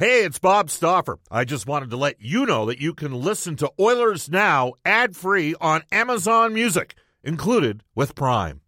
Hey, 0.00 0.24
it's 0.24 0.38
Bob 0.38 0.70
Stauffer. 0.70 1.18
I 1.30 1.44
just 1.44 1.66
wanted 1.66 1.90
to 1.90 1.98
let 1.98 2.22
you 2.22 2.46
know 2.46 2.64
that 2.64 2.80
you 2.80 2.94
can 2.94 3.12
listen 3.12 3.56
to 3.56 3.70
Oilers 3.78 4.30
Now 4.30 4.72
ad 4.82 5.14
free 5.14 5.54
on 5.60 5.82
Amazon 5.92 6.54
Music, 6.54 6.94
included 7.22 7.82
with 7.94 8.14
Prime. 8.14 8.62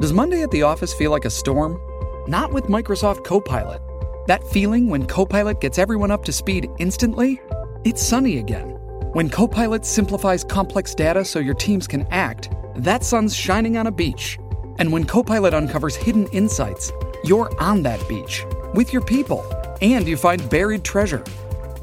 Does 0.00 0.14
Monday 0.14 0.40
at 0.40 0.50
the 0.52 0.62
office 0.62 0.94
feel 0.94 1.10
like 1.10 1.26
a 1.26 1.30
storm? 1.30 1.78
Not 2.26 2.54
with 2.54 2.64
Microsoft 2.64 3.24
Copilot. 3.24 3.82
That 4.26 4.42
feeling 4.48 4.88
when 4.88 5.04
Copilot 5.04 5.60
gets 5.60 5.78
everyone 5.78 6.10
up 6.10 6.24
to 6.24 6.32
speed 6.32 6.66
instantly? 6.78 7.38
It's 7.84 8.02
sunny 8.02 8.38
again. 8.38 8.70
When 9.12 9.28
Copilot 9.28 9.84
simplifies 9.84 10.44
complex 10.44 10.94
data 10.94 11.26
so 11.26 11.40
your 11.40 11.52
teams 11.52 11.86
can 11.86 12.06
act, 12.10 12.48
that 12.74 13.04
sun's 13.04 13.36
shining 13.36 13.76
on 13.76 13.86
a 13.86 13.92
beach. 13.92 14.38
And 14.78 14.94
when 14.94 15.04
Copilot 15.04 15.52
uncovers 15.52 15.94
hidden 15.94 16.26
insights, 16.28 16.90
you're 17.22 17.52
on 17.60 17.82
that 17.82 18.02
beach 18.08 18.46
with 18.72 18.94
your 18.94 19.02
people 19.02 19.44
and 19.82 20.06
you 20.06 20.16
find 20.16 20.48
buried 20.50 20.84
treasure. 20.84 21.24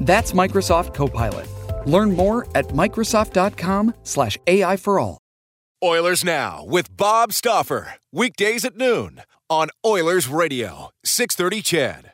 That's 0.00 0.32
Microsoft 0.32 0.94
Copilot. 0.94 1.46
Learn 1.86 2.12
more 2.12 2.46
at 2.54 2.68
Microsoft.com/slash 2.68 4.38
AI 4.46 4.76
for 4.76 4.98
all. 4.98 5.18
Oilers 5.82 6.24
Now 6.24 6.64
with 6.66 6.96
Bob 6.96 7.32
Stauffer. 7.32 7.94
Weekdays 8.10 8.64
at 8.64 8.76
noon 8.76 9.20
on 9.50 9.68
Oilers 9.84 10.28
Radio, 10.28 10.88
630 11.04 11.60
CHED. 11.62 12.13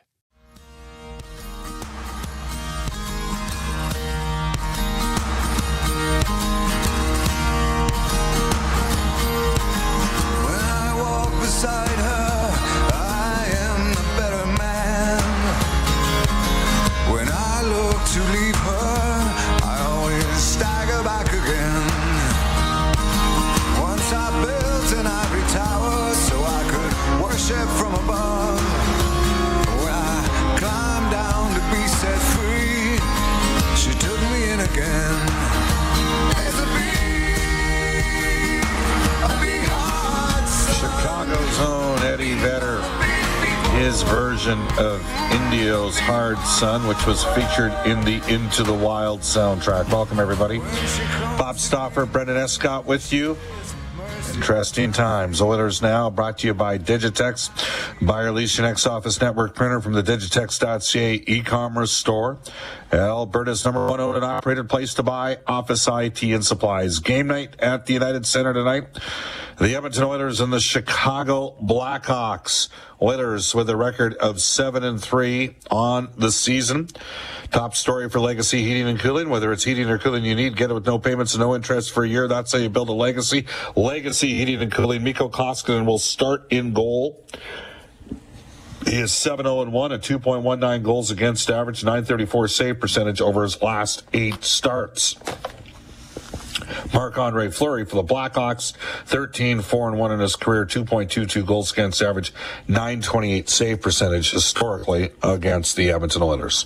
Version 44.41 44.61
of 44.79 44.99
Indio's 45.31 45.99
Hard 45.99 46.39
Sun, 46.39 46.87
which 46.87 47.05
was 47.05 47.23
featured 47.25 47.71
in 47.85 48.03
the 48.03 48.27
Into 48.27 48.63
the 48.63 48.73
Wild 48.73 49.19
soundtrack. 49.19 49.87
Welcome, 49.91 50.19
everybody. 50.19 50.57
Bob 51.37 51.59
Stauffer, 51.59 52.07
Brendan 52.07 52.37
Escott 52.37 52.87
with 52.87 53.13
you. 53.13 53.37
Interesting 54.33 54.91
times. 54.93 55.43
Oilers 55.43 55.83
Now 55.83 56.09
brought 56.09 56.39
to 56.39 56.47
you 56.47 56.55
by 56.55 56.79
Digitex. 56.79 57.51
Buy 58.03 58.23
or 58.23 58.31
lease 58.31 58.57
your 58.57 58.65
next 58.65 58.87
office 58.87 59.21
network 59.21 59.53
printer 59.53 59.79
from 59.79 59.93
the 59.93 60.01
Digitex.ca 60.01 61.23
e-commerce 61.27 61.91
store. 61.91 62.39
Alberta's 62.91 63.63
number 63.63 63.85
one 63.85 63.99
owned 63.99 64.15
and 64.15 64.25
operated 64.25 64.67
place 64.69 64.95
to 64.95 65.03
buy 65.03 65.37
office 65.45 65.87
IT 65.87 66.23
and 66.23 66.43
supplies. 66.43 66.97
Game 66.97 67.27
night 67.27 67.55
at 67.59 67.85
the 67.85 67.93
United 67.93 68.25
Center 68.25 68.53
tonight. 68.53 68.85
The 69.61 69.75
Edmonton 69.75 70.05
Oilers 70.05 70.41
and 70.41 70.51
the 70.51 70.59
Chicago 70.59 71.55
Blackhawks. 71.61 72.69
Oilers 72.99 73.53
with 73.53 73.69
a 73.69 73.77
record 73.77 74.15
of 74.15 74.41
seven 74.41 74.83
and 74.83 74.99
three 74.99 75.55
on 75.69 76.09
the 76.17 76.31
season. 76.31 76.87
Top 77.51 77.75
story 77.75 78.09
for 78.09 78.19
Legacy 78.19 78.63
Heating 78.63 78.87
and 78.87 78.99
Cooling. 78.99 79.29
Whether 79.29 79.51
it's 79.51 79.63
heating 79.63 79.87
or 79.87 79.99
cooling 79.99 80.25
you 80.25 80.33
need, 80.33 80.57
get 80.57 80.71
it 80.71 80.73
with 80.73 80.87
no 80.87 80.97
payments 80.97 81.35
and 81.35 81.41
no 81.41 81.53
interest 81.53 81.91
for 81.91 82.03
a 82.03 82.07
year. 82.07 82.27
That's 82.27 82.51
how 82.51 82.57
you 82.57 82.69
build 82.69 82.89
a 82.89 82.93
legacy. 82.93 83.45
Legacy 83.75 84.33
Heating 84.33 84.63
and 84.63 84.71
Cooling. 84.71 85.03
Mikko 85.03 85.29
Koskinen 85.29 85.85
will 85.85 85.99
start 85.99 86.47
in 86.49 86.73
goal. 86.73 87.23
He 88.87 88.95
is 88.95 89.11
7 89.11 89.45
0 89.45 89.69
1 89.69 89.91
at 89.91 90.01
2.19 90.01 90.81
goals 90.81 91.11
against 91.11 91.51
average, 91.51 91.83
934 91.83 92.47
save 92.47 92.79
percentage 92.79 93.21
over 93.21 93.43
his 93.43 93.61
last 93.61 94.07
eight 94.11 94.43
starts. 94.43 95.17
Marc 96.93 97.17
Andre 97.17 97.49
Fleury 97.49 97.85
for 97.85 97.95
the 97.95 98.03
Blackhawks, 98.03 98.73
13 99.05 99.61
4 99.61 99.91
1 99.95 100.11
in 100.11 100.19
his 100.19 100.35
career, 100.35 100.65
2.22 100.65 101.45
goals 101.45 101.71
against 101.71 102.01
average, 102.01 102.33
928 102.67 103.49
save 103.49 103.81
percentage 103.81 104.31
historically 104.31 105.11
against 105.23 105.75
the 105.75 105.91
Edmonton 105.91 106.21
Oilers. 106.21 106.65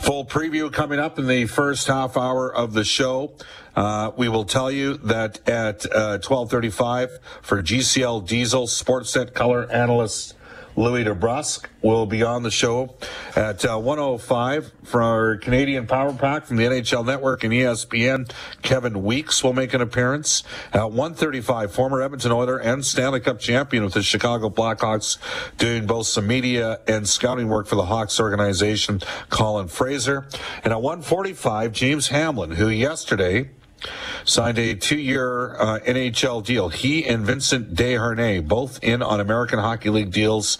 Full 0.00 0.24
preview 0.24 0.72
coming 0.72 0.98
up 0.98 1.18
in 1.18 1.26
the 1.26 1.46
first 1.46 1.86
half 1.86 2.16
hour 2.16 2.54
of 2.54 2.72
the 2.72 2.84
show. 2.84 3.32
Uh, 3.76 4.10
we 4.16 4.28
will 4.28 4.44
tell 4.44 4.70
you 4.70 4.96
that 4.98 5.48
at 5.48 5.86
uh, 5.86 6.18
12:35 6.18 7.18
for 7.42 7.62
GCL 7.62 8.26
Diesel 8.26 8.66
Sportsnet 8.66 9.32
color 9.34 9.70
analyst 9.70 10.34
Louis 10.80 11.04
DeBrusk 11.04 11.66
will 11.82 12.06
be 12.06 12.22
on 12.22 12.42
the 12.42 12.50
show 12.50 12.96
at 13.36 13.66
uh, 13.66 13.78
105 13.78 14.72
for 14.82 15.02
our 15.02 15.36
Canadian 15.36 15.86
Power 15.86 16.14
Pack 16.14 16.46
from 16.46 16.56
the 16.56 16.64
NHL 16.64 17.04
Network 17.04 17.44
and 17.44 17.52
ESPN. 17.52 18.32
Kevin 18.62 19.02
Weekes 19.02 19.44
will 19.44 19.52
make 19.52 19.74
an 19.74 19.82
appearance 19.82 20.42
at 20.72 20.90
135. 20.90 21.70
Former 21.70 22.00
Edmonton 22.00 22.32
Oiler 22.32 22.56
and 22.56 22.82
Stanley 22.82 23.20
Cup 23.20 23.40
champion 23.40 23.84
with 23.84 23.92
the 23.92 24.02
Chicago 24.02 24.48
Blackhawks, 24.48 25.18
doing 25.58 25.86
both 25.86 26.06
some 26.06 26.26
media 26.26 26.80
and 26.88 27.06
scouting 27.06 27.48
work 27.48 27.66
for 27.66 27.76
the 27.76 27.84
Hawks 27.84 28.18
organization. 28.18 29.02
Colin 29.28 29.68
Fraser, 29.68 30.28
and 30.64 30.72
at 30.72 30.80
145, 30.80 31.72
James 31.72 32.08
Hamblin, 32.08 32.52
who 32.52 32.70
yesterday 32.70 33.50
signed 34.24 34.58
a 34.58 34.74
two-year 34.74 35.56
uh, 35.56 35.78
NHL 35.80 36.44
deal. 36.44 36.68
He 36.68 37.06
and 37.06 37.24
Vincent 37.24 37.74
Desharnais, 37.74 38.46
both 38.46 38.82
in 38.82 39.02
on 39.02 39.20
American 39.20 39.58
Hockey 39.58 39.90
League 39.90 40.12
deals. 40.12 40.58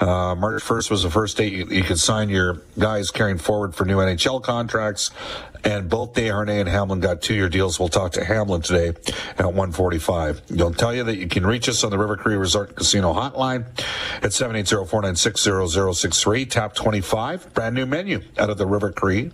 Uh, 0.00 0.34
March 0.34 0.62
1st 0.62 0.90
was 0.90 1.02
the 1.02 1.10
first 1.10 1.36
date 1.36 1.52
you, 1.52 1.66
you 1.66 1.82
could 1.82 1.98
sign 1.98 2.28
your 2.28 2.62
guys 2.78 3.10
carrying 3.10 3.38
forward 3.38 3.74
for 3.74 3.84
new 3.84 3.98
NHL 3.98 4.42
contracts. 4.42 5.10
And 5.64 5.88
both 5.88 6.14
Desharnais 6.14 6.60
and 6.60 6.68
Hamblin 6.68 7.00
got 7.00 7.22
two-year 7.22 7.48
deals. 7.48 7.78
We'll 7.78 7.88
talk 7.88 8.10
to 8.12 8.24
Hamblin 8.24 8.62
today 8.62 8.88
at 9.38 9.46
145. 9.46 10.48
They'll 10.48 10.74
tell 10.74 10.92
you 10.92 11.04
that 11.04 11.18
you 11.18 11.28
can 11.28 11.46
reach 11.46 11.68
us 11.68 11.84
on 11.84 11.90
the 11.90 11.98
River 11.98 12.16
Cree 12.16 12.34
Resort 12.34 12.74
Casino 12.74 13.14
hotline 13.14 13.66
at 14.16 14.32
780-496-0063. 14.32 16.50
Tap 16.50 16.74
25. 16.74 17.54
Brand 17.54 17.76
new 17.76 17.86
menu 17.86 18.22
out 18.38 18.50
of 18.50 18.58
the 18.58 18.66
River 18.66 18.90
Cree 18.90 19.30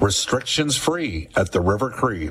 restrictions 0.00 0.76
free 0.76 1.28
at 1.36 1.52
the 1.52 1.60
River 1.60 1.90
Cree. 1.90 2.30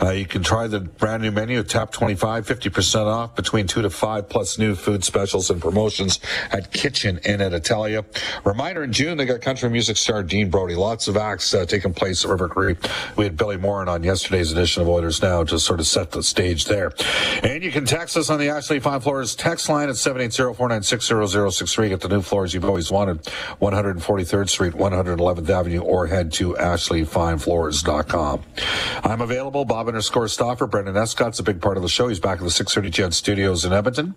Uh, 0.00 0.10
you 0.10 0.26
can 0.26 0.42
try 0.42 0.66
the 0.66 0.80
brand 0.80 1.22
new 1.22 1.30
menu, 1.30 1.62
Tap 1.62 1.92
25, 1.92 2.46
50% 2.46 3.06
off 3.06 3.34
between 3.34 3.66
2 3.66 3.82
to 3.82 3.90
5, 3.90 4.28
plus 4.28 4.58
new 4.58 4.74
food 4.74 5.04
specials 5.04 5.50
and 5.50 5.60
promotions 5.60 6.20
at 6.50 6.72
Kitchen 6.72 7.18
Inn 7.24 7.40
at 7.40 7.52
Italia. 7.52 8.04
Reminder 8.44 8.84
in 8.84 8.92
June, 8.92 9.16
they 9.16 9.26
got 9.26 9.40
country 9.40 9.68
music 9.70 9.96
star 9.96 10.22
Dean 10.22 10.50
Brody. 10.50 10.74
Lots 10.74 11.08
of 11.08 11.16
acts 11.16 11.52
uh, 11.54 11.66
taking 11.66 11.92
place 11.94 12.24
at 12.24 12.30
River 12.30 12.48
Cree. 12.48 12.76
We 13.16 13.24
had 13.24 13.36
Billy 13.36 13.56
Morin 13.56 13.88
on 13.88 14.02
yesterday's 14.02 14.52
edition 14.52 14.82
of 14.82 14.88
Oilers 14.88 15.22
Now 15.22 15.44
to 15.44 15.58
sort 15.58 15.80
of 15.80 15.86
set 15.86 16.10
the 16.10 16.22
stage 16.22 16.66
there. 16.66 16.92
And 17.42 17.62
you 17.62 17.70
can 17.70 17.84
text 17.84 18.16
us 18.16 18.30
on 18.30 18.38
the 18.38 18.48
Ashley 18.48 18.80
Fine 18.80 19.00
Floors 19.00 19.34
text 19.34 19.68
line 19.68 19.88
at 19.88 19.96
780-496-0063. 19.96 21.88
Get 21.88 22.00
the 22.00 22.08
new 22.08 22.22
floors 22.22 22.54
you've 22.54 22.64
always 22.64 22.90
wanted. 22.90 23.22
143rd 23.60 24.48
Street, 24.48 24.72
111th 24.74 25.48
Avenue, 25.48 25.80
or 25.80 26.06
head 26.06 26.32
to 26.32 26.56
ashleyfinefloors.com. 26.60 28.42
I'm 29.02 29.20
available. 29.20 29.64
Bob 29.64 29.88
underscore 29.88 30.28
Stauffer. 30.28 30.66
Brendan 30.66 30.96
Escott's 30.96 31.38
a 31.38 31.42
big 31.42 31.60
part 31.60 31.76
of 31.76 31.82
the 31.82 31.88
show. 31.88 32.08
He's 32.08 32.20
back 32.20 32.38
at 32.38 32.44
the 32.44 32.50
630 32.50 32.90
CHED 32.90 33.14
Studios 33.14 33.64
in 33.64 33.72
Edmonton. 33.72 34.14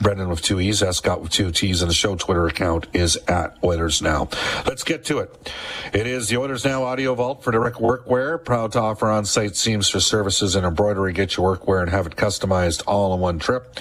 Brendan 0.00 0.28
with 0.28 0.42
two 0.42 0.60
E's, 0.60 0.82
Escott 0.82 1.20
with 1.20 1.32
two 1.32 1.50
T's, 1.50 1.82
and 1.82 1.90
the 1.90 1.94
show 1.94 2.14
Twitter 2.14 2.46
account 2.46 2.86
is 2.92 3.16
at 3.26 3.56
Oilers 3.64 4.00
Now. 4.00 4.28
Let's 4.66 4.84
get 4.84 5.04
to 5.06 5.18
it. 5.18 5.52
It 5.92 6.06
is 6.06 6.28
the 6.28 6.36
Oilers 6.36 6.64
Now 6.64 6.84
Audio 6.84 7.14
Vault 7.14 7.42
for 7.42 7.50
direct 7.50 7.78
workwear. 7.78 8.42
Proud 8.42 8.72
to 8.72 8.80
offer 8.80 9.08
on-site 9.08 9.56
seamstress 9.56 10.06
services 10.06 10.54
and 10.54 10.64
embroidery. 10.64 11.12
Get 11.12 11.36
your 11.36 11.56
workwear 11.56 11.82
and 11.82 11.90
have 11.90 12.06
it 12.06 12.16
customized 12.16 12.82
all 12.86 13.12
in 13.14 13.20
one 13.20 13.38
trip. 13.38 13.80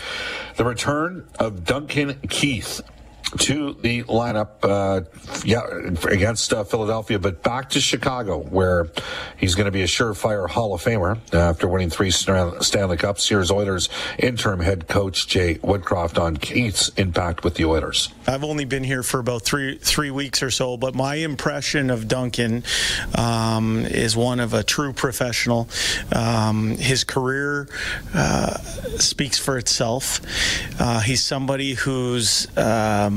The 0.56 0.66
return 0.66 1.28
of 1.40 1.64
Duncan 1.64 2.20
Keith 2.30 2.82
to 3.40 3.74
the 3.82 4.04
lineup, 4.04 4.50
uh, 4.64 5.02
yeah, 5.44 5.62
against 6.10 6.54
uh, 6.54 6.64
Philadelphia, 6.64 7.20
but 7.20 7.44
back 7.44 7.70
to 7.72 7.82
Chicago, 7.82 8.38
where 8.38 8.88
he's 9.36 9.56
going 9.56 9.66
to 9.66 9.72
be 9.72 9.82
a 9.82 9.88
surefire 9.88 10.50
Hall 10.50 10.74
of 10.74 10.82
Famer 10.82 11.18
after 11.34 11.68
winning 11.68 11.90
three 11.90 12.10
Stanley 12.12 12.98
Cups. 12.98 13.28
Here's 13.28 13.52
Oilers 13.52 13.90
interim 14.18 14.62
head 14.62 14.88
coach 14.88 15.28
Jay 15.28 15.56
Woodcroft 15.56 16.22
on 16.22 16.38
Keith's 16.38 16.90
impact 16.90 17.44
with 17.44 17.56
the 17.56 17.66
Oilers. 17.66 18.10
I've 18.26 18.44
only 18.44 18.66
been 18.66 18.84
here 18.84 19.04
for 19.04 19.20
about 19.20 19.42
three 19.42 19.78
three 19.78 20.12
weeks 20.12 20.42
or 20.42 20.52
so, 20.52 20.78
but 20.78 20.96
my 20.96 21.16
impression 21.16 21.90
of 21.90 22.08
Duncan 22.08 22.64
um, 23.16 23.86
is 23.86 24.16
one 24.16 24.40
of 24.40 24.54
a 24.54 24.64
true 24.64 24.94
professional. 24.94 25.68
Um, 26.14 26.78
his 26.78 27.04
career 27.04 27.68
uh, 28.14 28.58
speaks 29.00 29.38
for 29.38 29.58
itself. 29.58 30.22
Uh, 30.80 31.02
he's 31.02 31.24
somebody 31.24 31.74
who's 31.74 32.48
um, 32.58 33.17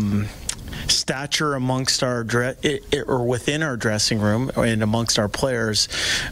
stature 0.89 1.55
amongst 1.55 2.03
our 2.03 2.25
dre- 2.25 2.81
or 3.07 3.25
within 3.25 3.63
our 3.63 3.77
dressing 3.77 4.21
room 4.21 4.51
and 4.57 4.83
amongst 4.83 5.19
our 5.19 5.29
players 5.29 5.89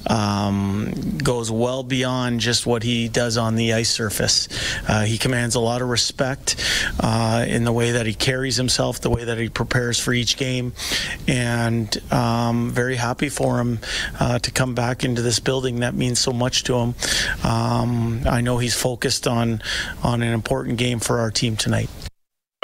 um, 0.09 1.19
goes 1.19 1.50
well 1.50 1.82
beyond 1.82 2.41
just 2.41 2.67
what 2.67 2.82
he 2.82 3.09
does 3.09 3.37
on 3.37 3.56
the 3.56 3.73
ice 3.73 3.91
surface. 3.91 4.49
Uh, 4.88 5.05
he 5.05 5.19
commands 5.19 5.55
a 5.55 5.61
lot 5.61 5.82
of 5.82 5.88
respect 5.88 6.56
uh, 7.00 7.44
in 7.49 7.65
the 7.65 7.73
way 7.73 7.93
that 7.93 8.06
he 8.06 8.15
carries 8.15 8.56
himself, 8.56 9.00
the 9.00 9.11
way 9.11 9.25
that 9.25 9.38
he 9.38 9.49
prepares 9.49 9.99
for 9.99 10.12
each 10.12 10.37
game, 10.37 10.73
and 11.26 11.97
um, 12.12 12.71
very 12.71 12.97
happy 12.97 13.29
for 13.29 13.59
him 13.59 13.79
uh, 14.21 14.38
to 14.38 14.50
come 14.50 14.75
back 14.75 15.05
into 15.05 15.23
this 15.23 15.41
building. 15.41 15.81
That 15.81 15.94
means 15.94 16.19
so 16.19 16.32
much 16.32 16.64
to 16.64 16.76
him. 16.76 16.94
Um, 17.44 18.23
I 18.26 18.41
know 18.41 18.59
he's 18.59 18.75
focused 18.75 19.26
on 19.26 19.62
on 20.03 20.23
an 20.23 20.32
important 20.32 20.79
game 20.79 21.00
for 21.00 21.21
our 21.21 21.31
team 21.31 21.56
tonight. 21.56 21.88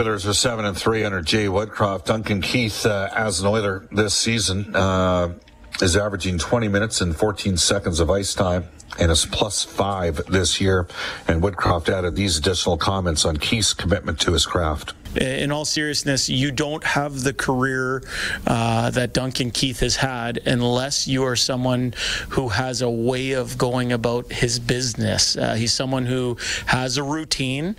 Oilers 0.01 0.27
are 0.27 0.35
seven 0.35 0.65
and 0.65 0.77
three 0.77 1.05
under 1.05 1.23
Jay 1.23 1.47
Woodcroft. 1.47 2.07
Duncan 2.07 2.41
Keith, 2.41 2.85
uh, 2.85 3.11
as 3.15 3.39
an 3.39 3.47
Oiler 3.47 3.87
this 3.93 4.13
season, 4.13 4.75
uh, 4.75 5.35
is 5.81 5.97
averaging 5.97 6.37
20 6.37 6.67
minutes 6.67 7.01
and 7.01 7.15
14 7.15 7.57
seconds 7.57 8.01
of 8.01 8.11
ice 8.11 8.35
time 8.35 8.65
and 8.99 9.13
is 9.13 9.25
plus 9.25 9.63
five 9.63 10.21
this 10.27 10.61
year. 10.61 10.89
And 11.29 11.41
Woodcroft 11.41 11.89
added 11.89 12.17
these 12.17 12.37
additional 12.37 12.77
comments 12.77 13.25
on 13.25 13.37
Keith's 13.37 13.73
commitment 13.73 14.19
to 14.23 14.33
his 14.33 14.47
craft 14.47 14.95
in 15.17 15.53
all 15.53 15.65
seriousness, 15.65 16.29
you 16.29 16.51
don't 16.51 16.85
have 16.85 17.23
the 17.23 17.33
career 17.33 18.03
uh, 18.47 18.91
that 18.91 19.13
Duncan 19.13 19.51
Keith 19.51 19.81
has 19.81 19.97
had 19.97 20.39
unless 20.47 21.07
you 21.07 21.25
are 21.25 21.37
someone 21.37 21.95
who 22.31 22.49
has 22.49 22.83
a 22.83 22.91
way 22.91 23.33
of 23.33 23.57
going 23.59 23.93
about 23.93 24.33
his 24.33 24.59
business. 24.59 25.37
Uh, 25.37 25.55
he's 25.55 25.73
someone 25.73 26.07
who 26.07 26.37
has 26.67 26.97
a 26.97 27.03
routine. 27.03 27.77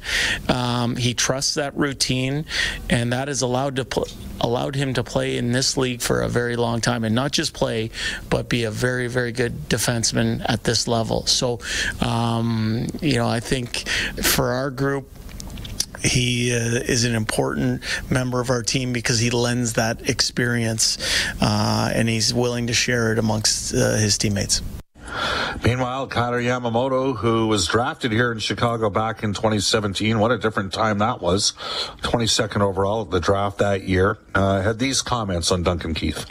Um, 0.50 0.96
he 0.96 1.14
trusts 1.14 1.56
that 1.56 1.76
routine, 1.76 2.46
and 2.90 3.12
that 3.14 3.28
has 3.28 3.42
allowed 3.42 3.76
to 3.78 3.86
pl- 3.86 4.08
allowed 4.42 4.76
him 4.76 4.94
to 4.94 5.04
play 5.04 5.38
in 5.38 5.52
this 5.52 5.78
league 5.78 6.02
for 6.02 6.22
a 6.22 6.30
very 6.30 6.56
long 6.56 6.82
time, 6.82 7.04
and 7.04 7.16
not 7.16 7.32
just 7.32 7.54
play, 7.54 7.90
but 8.30 8.50
be 8.50 8.64
a 8.64 8.72
very, 8.72 9.08
very 9.08 9.32
good 9.32 9.70
defenseman 9.70 10.46
at 10.48 10.64
this 10.64 10.88
level. 10.88 11.26
So, 11.26 11.60
um, 12.02 12.88
you 13.02 13.16
know, 13.16 13.28
I 13.28 13.40
think 13.40 13.88
for 14.22 14.52
our 14.52 14.70
group 14.70 15.10
he 16.06 16.54
uh, 16.54 16.58
is 16.58 17.04
an 17.06 17.16
important 17.16 17.82
member 18.10 18.40
of 18.40 18.50
our 18.50 18.64
team 18.64 18.94
because 18.94 19.20
he 19.20 19.30
lends 19.30 19.74
that 19.74 20.10
experience 20.10 20.98
uh, 21.42 21.92
and 21.94 22.08
he's 22.08 22.34
willing 22.34 22.68
to 22.68 22.74
share 22.74 23.12
it 23.12 23.20
amongst 23.20 23.74
uh, 23.74 23.96
his 23.98 24.18
teammates. 24.18 24.62
Meanwhile, 25.64 26.08
Kailer 26.08 26.42
Yamamoto, 26.42 27.16
who 27.16 27.48
was 27.48 27.68
drafted 27.68 28.12
here 28.12 28.32
in 28.32 28.40
Chicago 28.40 28.90
back 28.90 29.24
in 29.24 29.34
2017, 29.34 30.20
what 30.20 30.32
a 30.32 30.38
different 30.38 30.74
time 30.74 30.98
that 30.98 31.22
was. 31.22 31.54
22nd 32.02 32.62
overall 32.62 33.04
at 33.04 33.12
the 33.12 33.20
draft 33.20 33.60
that 33.60 33.84
year, 33.84 34.18
uh, 34.34 34.62
had 34.62 34.80
these 34.80 35.02
comments 35.02 35.52
on 35.52 35.64
Duncan 35.64 35.94
Keith. 35.94 36.26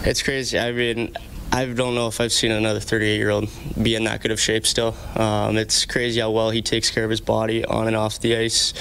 It's 0.00 0.22
crazy. 0.22 0.58
I 0.58 0.72
mean, 0.72 1.14
I 1.52 1.66
don't 1.66 1.96
know 1.96 2.06
if 2.06 2.20
I've 2.20 2.32
seen 2.32 2.52
another 2.52 2.78
38 2.78 3.16
year 3.16 3.30
old 3.30 3.48
be 3.80 3.96
in 3.96 4.04
that 4.04 4.22
good 4.22 4.30
of 4.30 4.38
shape 4.38 4.64
still. 4.66 4.94
Um, 5.16 5.56
it's 5.56 5.84
crazy 5.84 6.20
how 6.20 6.30
well 6.30 6.50
he 6.50 6.62
takes 6.62 6.90
care 6.90 7.02
of 7.02 7.10
his 7.10 7.20
body 7.20 7.64
on 7.64 7.88
and 7.88 7.96
off 7.96 8.20
the 8.20 8.36
ice. 8.36 8.72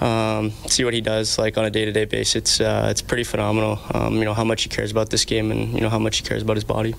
Um, 0.00 0.50
see 0.66 0.84
what 0.84 0.92
he 0.92 1.00
does 1.00 1.38
like 1.38 1.56
on 1.56 1.64
a 1.64 1.70
day-to-day 1.70 2.06
basis. 2.06 2.34
It's 2.34 2.60
uh, 2.60 2.88
it's 2.90 3.00
pretty 3.00 3.22
phenomenal. 3.22 3.78
Um, 3.92 4.16
you 4.16 4.24
know 4.24 4.34
how 4.34 4.42
much 4.42 4.64
he 4.64 4.68
cares 4.68 4.90
about 4.90 5.10
this 5.10 5.24
game 5.24 5.52
and 5.52 5.72
you 5.72 5.80
know 5.80 5.88
how 5.88 6.00
much 6.00 6.16
he 6.16 6.24
cares 6.24 6.42
about 6.42 6.56
his 6.56 6.64
body. 6.64 6.96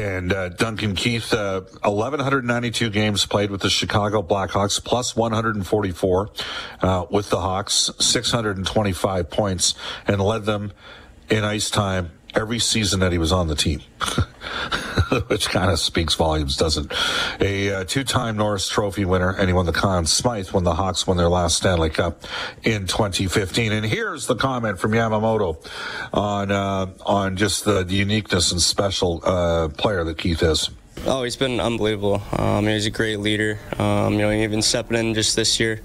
And 0.00 0.32
uh, 0.32 0.48
Duncan 0.48 0.94
Keith, 0.96 1.32
uh, 1.32 1.60
1,192 1.84 2.90
games 2.90 3.26
played 3.26 3.50
with 3.50 3.60
the 3.60 3.70
Chicago 3.70 4.22
Blackhawks, 4.22 4.82
plus 4.82 5.14
144 5.14 6.30
uh, 6.80 7.06
with 7.10 7.30
the 7.30 7.40
Hawks, 7.40 7.90
625 8.00 9.30
points, 9.30 9.74
and 10.08 10.20
led 10.20 10.46
them 10.46 10.72
in 11.30 11.44
ice 11.44 11.70
time 11.70 12.10
every 12.34 12.58
season 12.58 13.00
that 13.00 13.12
he 13.12 13.18
was 13.18 13.32
on 13.32 13.48
the 13.48 13.54
team, 13.54 13.80
which 15.28 15.48
kind 15.48 15.70
of 15.70 15.78
speaks 15.78 16.14
volumes, 16.14 16.56
doesn't? 16.56 16.92
A 17.40 17.72
uh, 17.72 17.84
two-time 17.84 18.36
Norris 18.36 18.68
Trophy 18.68 19.04
winner, 19.04 19.30
and 19.30 19.48
he 19.48 19.52
won 19.52 19.66
the 19.66 19.72
Conn 19.72 20.06
Smythe 20.06 20.48
when 20.50 20.64
the 20.64 20.74
Hawks 20.74 21.06
won 21.06 21.16
their 21.16 21.28
last 21.28 21.56
Stanley 21.56 21.90
Cup 21.90 22.24
in 22.62 22.86
2015. 22.86 23.72
And 23.72 23.86
here's 23.86 24.26
the 24.26 24.36
comment 24.36 24.78
from 24.78 24.92
Yamamoto 24.92 25.64
on 26.12 26.50
uh, 26.50 26.92
on 27.06 27.36
just 27.36 27.64
the, 27.64 27.84
the, 27.84 27.94
uniqueness 27.94 28.52
and 28.52 28.60
special 28.60 29.20
uh, 29.24 29.68
player 29.68 30.04
that 30.04 30.18
Keith 30.18 30.42
is. 30.42 30.70
Oh, 31.06 31.22
he's 31.22 31.36
been 31.36 31.60
unbelievable. 31.60 32.22
Um, 32.38 32.66
he's 32.66 32.86
a 32.86 32.90
great 32.90 33.20
leader. 33.20 33.58
Um, 33.78 34.14
you 34.14 34.20
know, 34.20 34.30
even 34.30 34.62
stepping 34.62 34.96
in 34.96 35.12
just 35.12 35.36
this 35.36 35.60
year, 35.60 35.80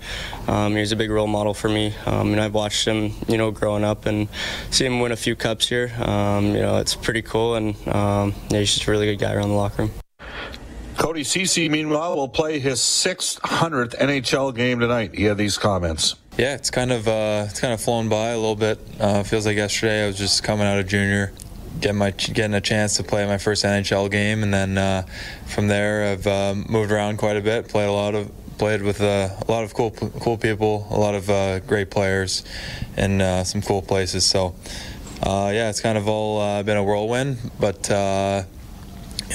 um, 0.48 0.76
he's 0.76 0.92
a 0.92 0.96
big 0.96 1.10
role 1.10 1.28
model 1.28 1.54
for 1.54 1.68
me. 1.68 1.94
Um, 2.06 2.32
and 2.32 2.40
I've 2.40 2.54
watched 2.54 2.88
him, 2.88 3.14
you 3.28 3.38
know, 3.38 3.52
growing 3.52 3.84
up 3.84 4.06
and 4.06 4.30
see 4.72 4.86
him 4.86 5.02
win 5.02 5.12
a 5.12 5.18
few 5.18 5.36
cups 5.36 5.68
here. 5.68 5.92
Um, 6.00 6.48
you 6.48 6.62
know, 6.62 6.78
it's 6.78 6.96
pretty 6.96 7.22
cool, 7.22 7.56
and 7.56 7.76
um, 7.90 8.34
yeah, 8.50 8.60
he's 8.60 8.74
just 8.76 8.88
a 8.88 8.92
really 8.92 9.08
good 9.08 9.20
guy 9.20 9.34
around 9.34 9.50
the 9.50 9.56
locker 9.56 9.84
room. 9.84 9.92
Cody 10.98 11.24
Ceci, 11.24 11.70
meanwhile, 11.70 12.16
will 12.16 12.28
play 12.28 12.60
his 12.60 12.80
600th 12.80 13.98
NHL 13.98 14.56
game 14.56 14.80
tonight. 14.80 15.16
He 15.16 15.24
had 15.24 15.38
these 15.38 15.58
comments. 15.58 16.16
Yeah, 16.38 16.56
it's 16.56 16.70
kind 16.70 16.92
of 16.92 17.08
uh, 17.08 17.48
it's 17.50 17.60
kind 17.60 17.74
of 17.74 17.82
flown 17.82 18.08
by 18.08 18.30
a 18.30 18.38
little 18.38 18.56
bit. 18.56 18.80
Uh, 19.00 19.24
feels 19.24 19.46
like 19.46 19.58
yesterday 19.58 20.04
I 20.04 20.08
was 20.08 20.18
just 20.18 20.44
coming 20.44 20.66
out 20.66 20.80
of 20.80 20.88
junior 20.88 21.34
getting 21.80 21.98
my 21.98 22.12
getting 22.12 22.54
a 22.54 22.62
chance 22.62 22.98
to 22.98 23.04
play 23.04 23.26
my 23.26 23.38
first 23.38 23.64
NHL 23.64 24.10
game, 24.12 24.44
and 24.44 24.54
then 24.54 24.78
uh, 24.78 25.04
from 25.48 25.68
there 25.68 26.12
I've 26.12 26.28
uh, 26.28 26.56
moved 26.56 26.92
around 26.92 27.18
quite 27.18 27.38
a 27.38 27.42
bit. 27.42 27.68
Played 27.68 27.88
a 27.88 27.92
lot 27.92 28.16
of 28.16 28.32
played 28.58 28.82
with 28.82 29.02
uh, 29.02 29.30
a 29.48 29.52
lot 29.52 29.64
of 29.64 29.74
cool 29.74 29.92
cool 29.92 30.38
people, 30.38 30.88
a 30.92 31.00
lot 31.00 31.16
of 31.16 31.30
uh, 31.30 31.60
great 31.60 31.90
players, 31.90 32.44
and 32.98 33.22
uh, 33.22 33.44
some 33.44 33.62
cool 33.62 33.82
places. 33.82 34.26
So 34.26 34.56
uh, 35.24 35.52
yeah, 35.54 35.70
it's 35.70 35.82
kind 35.82 35.98
of 35.98 36.08
all 36.08 36.64
been 36.64 36.78
a 36.78 36.84
whirlwind, 36.84 37.38
but 37.60 37.88
yeah, 37.90 38.46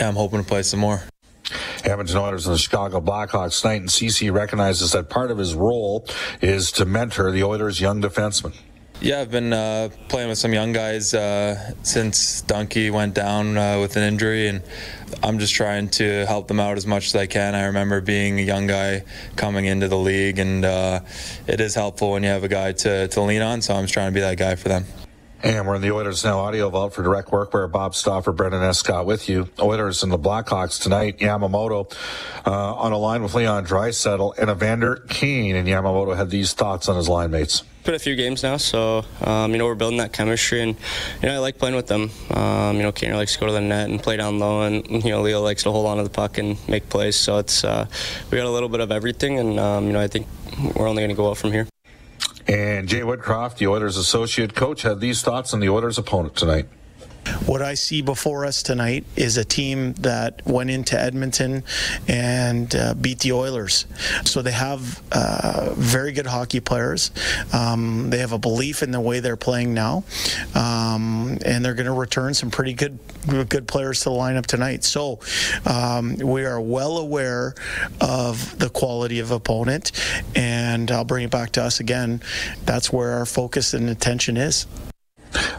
I'm 0.01 0.17
hoping 0.17 0.41
to 0.41 0.47
play 0.47 0.63
some 0.63 0.81
more. 0.81 1.03
Edmonton 1.85 2.17
Oilers 2.17 2.47
and 2.47 2.55
the 2.55 2.59
Chicago 2.59 3.01
Blackhawks 3.01 3.61
tonight, 3.61 3.81
and 3.81 3.91
Ceci 3.91 4.31
recognizes 4.31 4.93
that 4.93 5.11
part 5.11 5.31
of 5.31 5.37
his 5.37 5.55
role 5.55 6.07
is 6.41 6.73
to 6.73 6.87
mentor 6.87 7.31
the 7.31 7.45
Oilers' 7.45 7.81
young 7.81 8.01
defensemen. 8.01 8.55
Yeah, 9.05 9.21
I've 9.21 9.31
been 9.31 9.53
uh, 9.53 9.91
playing 10.09 10.31
with 10.31 10.39
some 10.39 10.55
young 10.55 10.73
guys 10.73 11.13
uh, 11.13 11.75
since 11.83 12.41
Donkey 12.41 12.89
went 12.89 13.13
down 13.13 13.59
uh, 13.59 13.79
with 13.79 13.99
an 13.99 14.03
injury, 14.03 14.49
and 14.49 14.63
I'm 15.23 15.39
just 15.39 15.53
trying 15.53 15.91
to 15.91 16.25
help 16.25 16.49
them 16.49 16.59
out 16.59 16.79
as 16.79 16.87
much 16.87 17.09
as 17.09 17.15
I 17.15 17.27
can. 17.27 17.55
I 17.55 17.67
remember 17.67 18.01
being 18.01 18.39
a 18.39 18.43
young 18.43 18.67
guy 18.67 19.05
coming 19.37 19.67
into 19.67 19.89
the 19.89 19.99
league, 19.99 20.39
and 20.39 20.65
uh, 20.65 21.01
it 21.47 21.61
is 21.61 21.75
helpful 21.75 22.13
when 22.13 22.23
you 22.23 22.31
have 22.31 22.45
a 22.45 22.49
guy 22.49 22.73
to, 22.73 23.07
to 23.09 23.21
lean 23.21 23.43
on, 23.43 23.61
so 23.61 23.75
I'm 23.75 23.85
just 23.85 23.93
trying 23.93 24.09
to 24.09 24.15
be 24.15 24.21
that 24.21 24.39
guy 24.39 24.55
for 24.55 24.71
them. 24.71 24.87
And 25.45 25.67
we're 25.67 25.75
in 25.75 25.83
the 25.83 25.93
Oilers 25.93 26.25
Now 26.25 26.39
audio 26.39 26.71
vault 26.71 26.95
for 26.95 27.03
direct 27.03 27.29
workwear 27.29 27.71
Bob 27.71 27.95
Stauffer, 27.95 28.33
Brendan 28.33 28.63
Escott 28.63 29.05
with 29.05 29.29
you. 29.29 29.51
Oilers 29.61 30.03
and 30.03 30.11
the 30.11 30.19
Blackhawks 30.19 30.83
tonight. 30.83 31.19
Yamamoto 31.19 31.95
uh, 32.47 32.75
on 32.77 32.93
a 32.93 32.97
line 32.97 33.23
with 33.23 33.35
Leon 33.35 33.67
Draisaitl 33.67 34.39
and 34.39 34.49
Evander 34.49 35.05
Kane. 35.11 35.55
And 35.55 35.69
Yamamoto 35.69 36.17
had 36.17 36.31
these 36.31 36.55
thoughts 36.55 36.89
on 36.89 36.97
his 36.97 37.11
line 37.11 37.31
mates. 37.31 37.63
Been 37.83 37.95
a 37.95 37.99
few 37.99 38.17
games 38.17 38.43
now, 38.43 38.57
so 38.57 39.05
um, 39.21 39.53
you 39.53 39.59
know 39.59 39.67
we're 39.67 39.75
building 39.75 39.99
that 39.99 40.15
chemistry, 40.15 40.63
and 40.63 40.75
you 41.21 41.29
know 41.29 41.35
I 41.35 41.39
like 41.41 41.59
playing 41.59 41.77
with 41.77 41.89
them. 41.89 42.11
Um, 42.31 42.79
you 42.79 42.83
know, 42.83 42.93
Kaner 42.93 43.15
likes 43.15 43.35
to 43.35 43.41
go 43.41 43.47
to 43.47 43.53
the 43.53 43.61
net 43.61 43.91
and 43.91 44.03
play 44.03 44.17
down 44.17 44.39
low, 44.39 44.63
and 44.63 44.89
you 45.05 45.11
know 45.11 45.21
Leo 45.21 45.43
likes 45.43 45.65
to 45.65 45.71
hold 45.71 45.85
on 45.85 45.99
to 45.99 46.03
the 46.03 46.09
puck 46.09 46.39
and 46.39 46.57
make 46.67 46.89
plays. 46.89 47.17
So 47.17 47.37
it's 47.37 47.63
uh, 47.63 47.85
we 48.31 48.39
got 48.39 48.47
a 48.47 48.51
little 48.51 48.71
bit 48.71 48.81
of 48.81 48.91
everything, 48.91 49.39
and 49.39 49.61
um, 49.61 49.87
you 49.89 49.93
know 49.93 50.01
I 50.01 50.09
think 50.09 50.27
we're 50.75 50.89
only 50.89 51.03
going 51.03 51.11
to 51.11 51.15
go 51.15 51.29
out 51.29 51.37
from 51.37 51.53
here. 51.53 51.69
And 52.47 52.89
Jay 52.89 53.01
Woodcroft, 53.01 53.57
the 53.57 53.67
Oilers 53.67 53.97
associate 53.97 54.55
coach, 54.55 54.83
had 54.83 55.01
these 55.01 55.23
thoughts 55.23 55.55
on 55.55 55.61
the 55.61 55.69
Oilers 55.69 55.97
opponent 55.97 56.37
tonight. 56.37 56.69
What 57.47 57.63
I 57.63 57.75
see 57.75 58.03
before 58.03 58.47
us 58.47 58.63
tonight 58.63 59.05
is 59.17 59.37
a 59.37 59.45
team 59.45 59.93
that 59.95 60.47
went 60.47 60.71
into 60.71 60.99
Edmonton 60.99 61.63
and 62.09 62.75
uh, 62.75 62.95
beat 62.95 63.21
the 63.21 63.33
Oilers. 63.33 63.87
So 64.25 64.43
they 64.43 64.53
have 64.53 65.03
uh, 65.13 65.75
very 65.77 66.13
good 66.13 66.27
hockey 66.27 66.61
players. 66.61 67.11
Um, 67.53 68.11
they 68.11 68.19
have 68.19 68.33
a 68.33 68.39
belief 68.39 68.83
in 68.83 68.91
the 68.91 69.01
way 69.01 69.21
they're 69.21 69.37
playing 69.37 69.75
now, 69.75 70.05
um, 70.55 71.39
and 71.45 71.65
they're 71.65 71.75
going 71.75 71.87
to 71.87 71.93
return 71.93 72.35
some 72.35 72.51
pretty 72.51 72.73
good 72.73 72.99
good 73.49 73.67
players 73.67 74.01
to 74.01 74.05
the 74.05 74.11
lineup 74.11 74.47
tonight. 74.47 74.85
So 74.85 75.21
um, 75.67 76.17
we 76.17 76.45
are 76.45 76.61
well 76.61 76.99
aware 76.99 77.55
of 78.01 78.59
the 78.59 78.69
quality 78.69 79.21
of 79.21 79.31
opponent, 79.31 79.93
and 80.35 80.91
I'll 80.91 81.05
bring 81.05 81.25
it 81.25 81.31
back 81.31 81.53
to 81.53 81.63
us 81.63 81.81
again. 81.81 82.23
That's 82.65 82.93
where 82.93 83.13
our 83.13 83.27
focus 83.27 83.75
and 83.75 83.89
attention 83.89 84.37
is. 84.37 84.67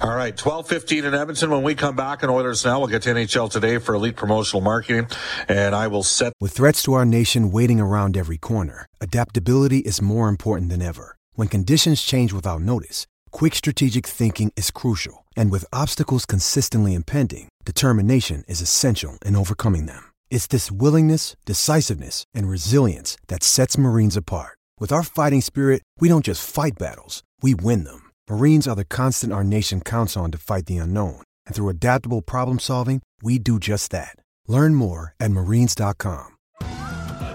All 0.02 0.16
right, 0.16 0.36
12:15 0.36 1.06
in 1.06 1.14
Edmonton. 1.14 1.50
When 1.50 1.64
we 1.64 1.76
come 1.76 1.96
back 1.96 2.24
in 2.24 2.30
Oilers 2.30 2.64
now, 2.66 2.80
we'll 2.80 2.88
get 2.88 3.02
to 3.04 3.10
NHL 3.10 3.50
today 3.50 3.78
for 3.78 3.96
elite 3.96 4.16
promotional 4.16 4.62
marketing, 4.62 5.08
and 5.48 5.74
I 5.76 5.88
will 5.88 6.04
set. 6.04 6.34
With 6.40 6.54
threats 6.54 6.84
to 6.84 6.94
our 6.94 7.06
nation 7.06 7.52
waiting 7.52 7.80
around 7.80 8.18
every 8.18 8.38
corner, 8.38 8.86
adaptability 9.02 9.80
is 9.80 10.02
more 10.02 10.30
important 10.30 10.70
than 10.70 10.82
ever. 10.82 11.16
When 11.34 11.48
conditions 11.48 12.02
change 12.02 12.34
without 12.34 12.62
notice, 12.62 13.08
quick 13.32 13.56
strategic 13.56 14.06
thinking 14.06 14.52
is 14.56 14.72
crucial, 14.72 15.26
and 15.36 15.52
with 15.52 15.66
obstacles 15.74 16.26
consistently 16.26 16.94
impending, 16.94 17.50
determination 17.66 18.44
is 18.48 18.62
essential 18.62 19.18
in 19.26 19.36
overcoming 19.36 19.86
them. 19.86 20.12
It's 20.30 20.48
this 20.48 20.72
willingness, 20.72 21.36
decisiveness, 21.46 22.26
and 22.34 22.50
resilience 22.50 23.18
that 23.28 23.44
sets 23.44 23.78
Marines 23.78 24.16
apart. 24.18 24.58
With 24.80 24.92
our 24.92 25.04
fighting 25.04 25.42
spirit, 25.42 25.82
we 26.00 26.10
don't 26.10 26.26
just 26.26 26.48
fight 26.48 26.78
battles, 26.78 27.24
we 27.42 27.56
win 27.56 27.84
them. 27.86 28.05
Marines 28.28 28.68
are 28.68 28.76
the 28.76 28.86
constant 28.86 29.32
our 29.32 29.44
nation 29.44 29.82
counts 29.82 30.18
on 30.18 30.32
to 30.32 30.38
fight 30.38 30.66
the 30.66 30.78
unknown. 30.78 31.22
And 31.46 31.56
through 31.56 31.70
adaptable 31.70 32.22
problem 32.22 32.60
solving, 32.60 33.02
we 33.22 33.38
do 33.40 33.60
just 33.60 33.92
that. 33.92 34.16
Learn 34.48 34.76
more 34.76 35.14
at 35.20 35.32
marines.com. 35.32 36.32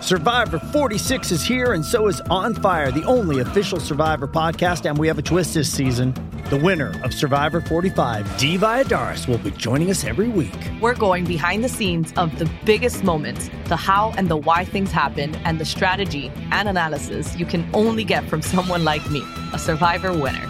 Survivor 0.00 0.58
46 0.58 1.30
is 1.30 1.44
here, 1.44 1.74
and 1.74 1.84
so 1.84 2.08
is 2.08 2.22
On 2.22 2.54
Fire, 2.54 2.90
the 2.90 3.04
only 3.04 3.40
official 3.40 3.78
Survivor 3.78 4.26
podcast. 4.26 4.88
And 4.88 4.98
we 4.98 5.06
have 5.06 5.18
a 5.18 5.22
twist 5.22 5.54
this 5.54 5.70
season. 5.70 6.14
The 6.48 6.56
winner 6.56 6.98
of 7.04 7.12
Survivor 7.12 7.60
45, 7.60 8.38
Dee 8.38 8.56
Valladares, 8.56 9.28
will 9.28 9.38
be 9.38 9.50
joining 9.52 9.90
us 9.90 10.02
every 10.02 10.28
week. 10.28 10.56
We're 10.80 10.94
going 10.94 11.24
behind 11.24 11.62
the 11.62 11.68
scenes 11.68 12.12
of 12.16 12.36
the 12.38 12.50
biggest 12.64 13.04
moments, 13.04 13.50
the 13.66 13.76
how 13.76 14.12
and 14.16 14.28
the 14.28 14.38
why 14.38 14.64
things 14.64 14.90
happen, 14.90 15.36
and 15.44 15.60
the 15.60 15.66
strategy 15.66 16.32
and 16.50 16.68
analysis 16.68 17.36
you 17.36 17.44
can 17.44 17.68
only 17.74 18.02
get 18.02 18.24
from 18.28 18.42
someone 18.42 18.84
like 18.84 19.08
me, 19.10 19.22
a 19.52 19.58
Survivor 19.58 20.12
winner. 20.12 20.49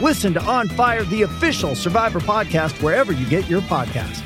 Listen 0.00 0.34
to 0.34 0.42
On 0.42 0.68
Fire, 0.68 1.04
the 1.04 1.22
official 1.22 1.74
Survivor 1.74 2.20
podcast, 2.20 2.82
wherever 2.82 3.12
you 3.12 3.26
get 3.28 3.48
your 3.48 3.60
podcast. 3.62 4.22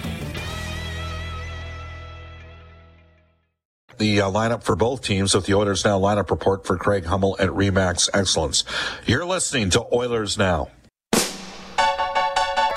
the 3.99 4.21
uh, 4.21 4.31
lineup 4.31 4.63
for 4.63 4.77
both 4.77 5.03
teams 5.03 5.35
with 5.35 5.47
the 5.47 5.55
Oilers 5.55 5.85
Now 5.85 5.99
lineup 5.99 6.31
report 6.31 6.65
for 6.65 6.77
Craig 6.77 7.05
Hummel 7.05 7.37
at 7.39 7.51
Remax 7.51 8.09
Excellence. 8.15 8.65
You're 9.07 9.27
listening 9.27 9.71
to 9.71 9.85
Oilers 9.93 10.39
Now. 10.39 10.71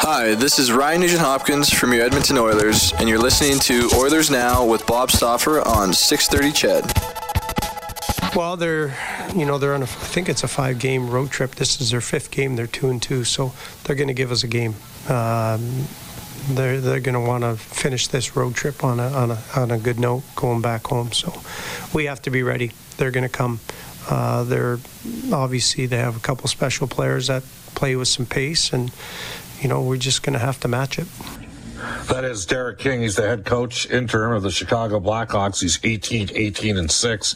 Hi, 0.04 0.34
this 0.34 0.58
is 0.58 0.72
Ryan 0.72 1.02
Nugent 1.02 1.22
Hopkins 1.22 1.72
from 1.72 1.94
your 1.94 2.04
Edmonton 2.04 2.38
Oilers, 2.38 2.92
and 2.94 3.08
you're 3.08 3.20
listening 3.20 3.60
to 3.60 3.90
Oilers 3.96 4.32
Now 4.32 4.66
with 4.66 4.86
Bob 4.88 5.12
Stauffer 5.12 5.62
on 5.62 5.94
630 5.94 6.52
CHED. 6.52 7.21
Well, 8.36 8.56
they're, 8.56 8.96
you 9.36 9.46
know, 9.46 9.58
they're 9.58 9.74
on 9.74 9.82
a, 9.82 9.86
I 9.86 9.88
think 9.88 10.30
it's 10.30 10.44
a 10.44 10.48
five-game 10.48 11.10
road 11.10 11.32
trip. 11.32 11.56
This 11.56 11.82
is 11.82 11.92
their 11.92 12.00
fifth 12.00 12.32
game. 12.32 12.56
They're 12.56 12.66
two 12.66 12.90
and 12.90 13.02
two, 13.02 13.26
so 13.26 13.52
they're 13.84 13.96
going 13.96 14.08
to 14.08 14.14
give 14.14 14.32
us 14.32 14.44
a 14.44 14.48
game. 14.48 14.76
Um, 15.10 15.86
they're 16.50 16.82
they're 16.82 17.00
going 17.00 17.14
to 17.14 17.20
want 17.20 17.44
to 17.44 17.56
finish 17.56 18.08
this 18.08 18.36
road 18.36 18.56
trip 18.56 18.84
on 18.84 19.00
a, 19.00 19.08
on 19.10 19.32
a 19.32 19.44
on 19.56 19.70
a 19.70 19.78
good 19.78 20.00
note 20.00 20.24
going 20.36 20.62
back 20.62 20.88
home. 20.88 21.12
So 21.12 21.42
we 21.94 22.06
have 22.06 22.22
to 22.24 22.32
be 22.32 22.42
ready. 22.42 22.72
They're 22.98 23.12
going 23.12 23.28
to 23.28 23.30
come. 23.30 23.60
Uh, 24.10 24.44
they're 24.44 24.80
obviously 25.32 25.86
they 25.86 25.98
have 25.98 26.16
a 26.16 26.20
couple 26.20 26.48
special 26.48 26.88
players 26.88 27.28
that 27.28 27.44
play 27.76 27.96
with 27.96 28.08
some 28.08 28.26
pace, 28.26 28.74
and 28.74 28.92
you 29.60 29.68
know 29.68 29.82
we're 29.82 29.98
just 29.98 30.24
going 30.24 30.34
to 30.34 30.40
have 30.40 30.60
to 30.62 30.68
match 30.68 30.98
it. 30.98 31.08
That 32.10 32.26
is 32.26 32.46
Derek 32.46 32.78
King. 32.78 33.02
He's 33.02 33.16
the 33.16 33.24
head 33.24 33.46
coach 33.46 33.90
interim 33.90 34.34
of 34.34 34.44
the 34.44 34.52
Chicago 34.52 35.00
Blackhawks. 35.00 35.62
He's 35.62 35.80
18, 35.84 36.30
18 36.36 36.78
and 36.78 36.92
6. 36.92 37.36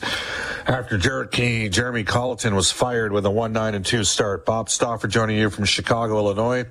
After 0.68 1.26
King, 1.28 1.70
Jeremy 1.70 2.04
Colliton 2.04 2.56
was 2.56 2.72
fired 2.72 3.12
with 3.12 3.24
a 3.28 3.30
1 3.30 3.54
9 3.54 3.76
and 3.76 3.86
2 3.86 4.04
start. 4.04 4.46
Bob 4.46 4.68
Stauffer 4.68 5.08
joining 5.08 5.38
you 5.38 5.52
from 5.52 5.66
Chicago, 5.66 6.18
Illinois. 6.18 6.66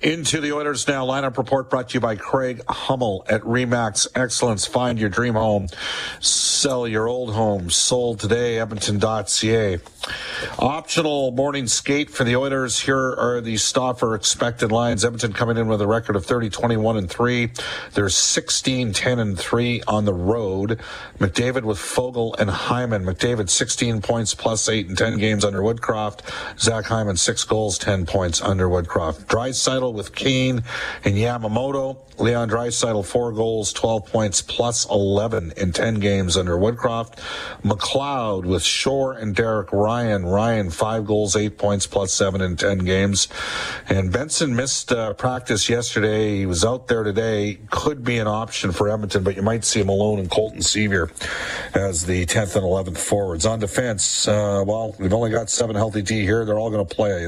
Into 0.00 0.40
the 0.40 0.52
Oilers 0.52 0.86
Now 0.86 1.04
lineup 1.04 1.36
report 1.36 1.68
brought 1.68 1.88
to 1.88 1.94
you 1.94 2.00
by 2.00 2.14
Craig 2.14 2.62
Hummel 2.68 3.24
at 3.28 3.40
Remax 3.42 4.06
Excellence. 4.14 4.66
Find 4.66 5.00
your 5.00 5.08
dream 5.08 5.34
home. 5.34 5.66
Sell 6.20 6.86
your 6.86 7.08
old 7.08 7.34
home. 7.34 7.70
Sold 7.70 8.20
today, 8.20 8.60
Edmonton.ca. 8.60 9.78
Optional 10.58 11.32
morning 11.32 11.66
skate 11.66 12.08
for 12.08 12.22
the 12.22 12.36
Oilers. 12.36 12.80
Here 12.80 13.14
are 13.14 13.40
the 13.40 13.56
Stauffer 13.56 14.14
expected 14.14 14.70
lines. 14.70 15.04
Edmonton 15.04 15.32
coming 15.32 15.56
in 15.56 15.66
with 15.66 15.80
a 15.80 15.86
record 15.88 16.14
of 16.14 16.24
30, 16.24 16.50
21 16.50 16.96
and 16.98 17.10
3. 17.10 17.50
There's 17.94 18.14
16, 18.14 18.92
10 18.92 19.18
and 19.18 19.38
3 19.38 19.82
on 19.88 20.04
the 20.04 20.14
road. 20.14 20.78
McDavid 21.18 21.64
with 21.64 21.78
Foegele 21.78 22.38
and 22.38 22.48
Hyman. 22.48 23.04
McDavid 23.04 23.39
16 23.48 24.02
points 24.02 24.34
plus 24.34 24.68
8 24.68 24.88
and 24.88 24.98
10 24.98 25.18
games 25.18 25.44
under 25.44 25.60
Woodcroft. 25.60 26.20
Zach 26.58 26.86
Hyman 26.86 27.16
6 27.16 27.44
goals, 27.44 27.78
10 27.78 28.06
points 28.06 28.42
under 28.42 28.68
Woodcroft. 28.68 29.26
Draisaitl 29.26 29.94
with 29.94 30.14
Kane 30.14 30.64
and 31.04 31.14
Yamamoto. 31.14 31.98
Leon 32.20 32.50
Draisaitl 32.50 33.04
4 33.06 33.32
goals, 33.32 33.72
12 33.72 34.06
points 34.06 34.42
plus 34.42 34.88
11 34.90 35.54
in 35.56 35.72
10 35.72 36.00
games 36.00 36.36
under 36.36 36.56
Woodcroft. 36.56 37.18
McLeod 37.62 38.44
with 38.44 38.62
Shore 38.62 39.14
and 39.14 39.34
Derek 39.34 39.72
Ryan. 39.72 40.26
Ryan 40.26 40.70
5 40.70 41.06
goals, 41.06 41.34
8 41.34 41.56
points 41.56 41.86
plus 41.86 42.12
7 42.12 42.40
in 42.42 42.56
10 42.56 42.78
games. 42.78 43.28
And 43.88 44.12
Benson 44.12 44.54
missed 44.54 44.92
uh, 44.92 45.14
practice 45.14 45.68
yesterday. 45.68 46.38
He 46.38 46.46
was 46.46 46.64
out 46.64 46.88
there 46.88 47.04
today. 47.04 47.58
Could 47.70 48.04
be 48.04 48.18
an 48.18 48.26
option 48.26 48.72
for 48.72 48.90
Edmonton, 48.90 49.24
but 49.24 49.36
you 49.36 49.42
might 49.42 49.64
see 49.64 49.80
him 49.80 49.88
alone 49.88 50.18
and 50.18 50.30
Colton 50.30 50.60
Sceviour 50.60 51.10
as 51.74 52.04
the 52.04 52.26
10th 52.26 52.56
and 52.56 52.64
11th 52.64 52.98
forwards. 53.30 53.46
On 53.46 53.60
defense, 53.60 54.26
uh, 54.26 54.64
well, 54.66 54.96
we've 54.98 55.12
only 55.12 55.30
got 55.30 55.48
seven 55.48 55.76
healthy 55.76 56.02
D 56.02 56.22
here. 56.22 56.44
They're 56.44 56.58
all 56.58 56.70
going 56.70 56.84
to 56.84 56.94
play. 56.94 57.26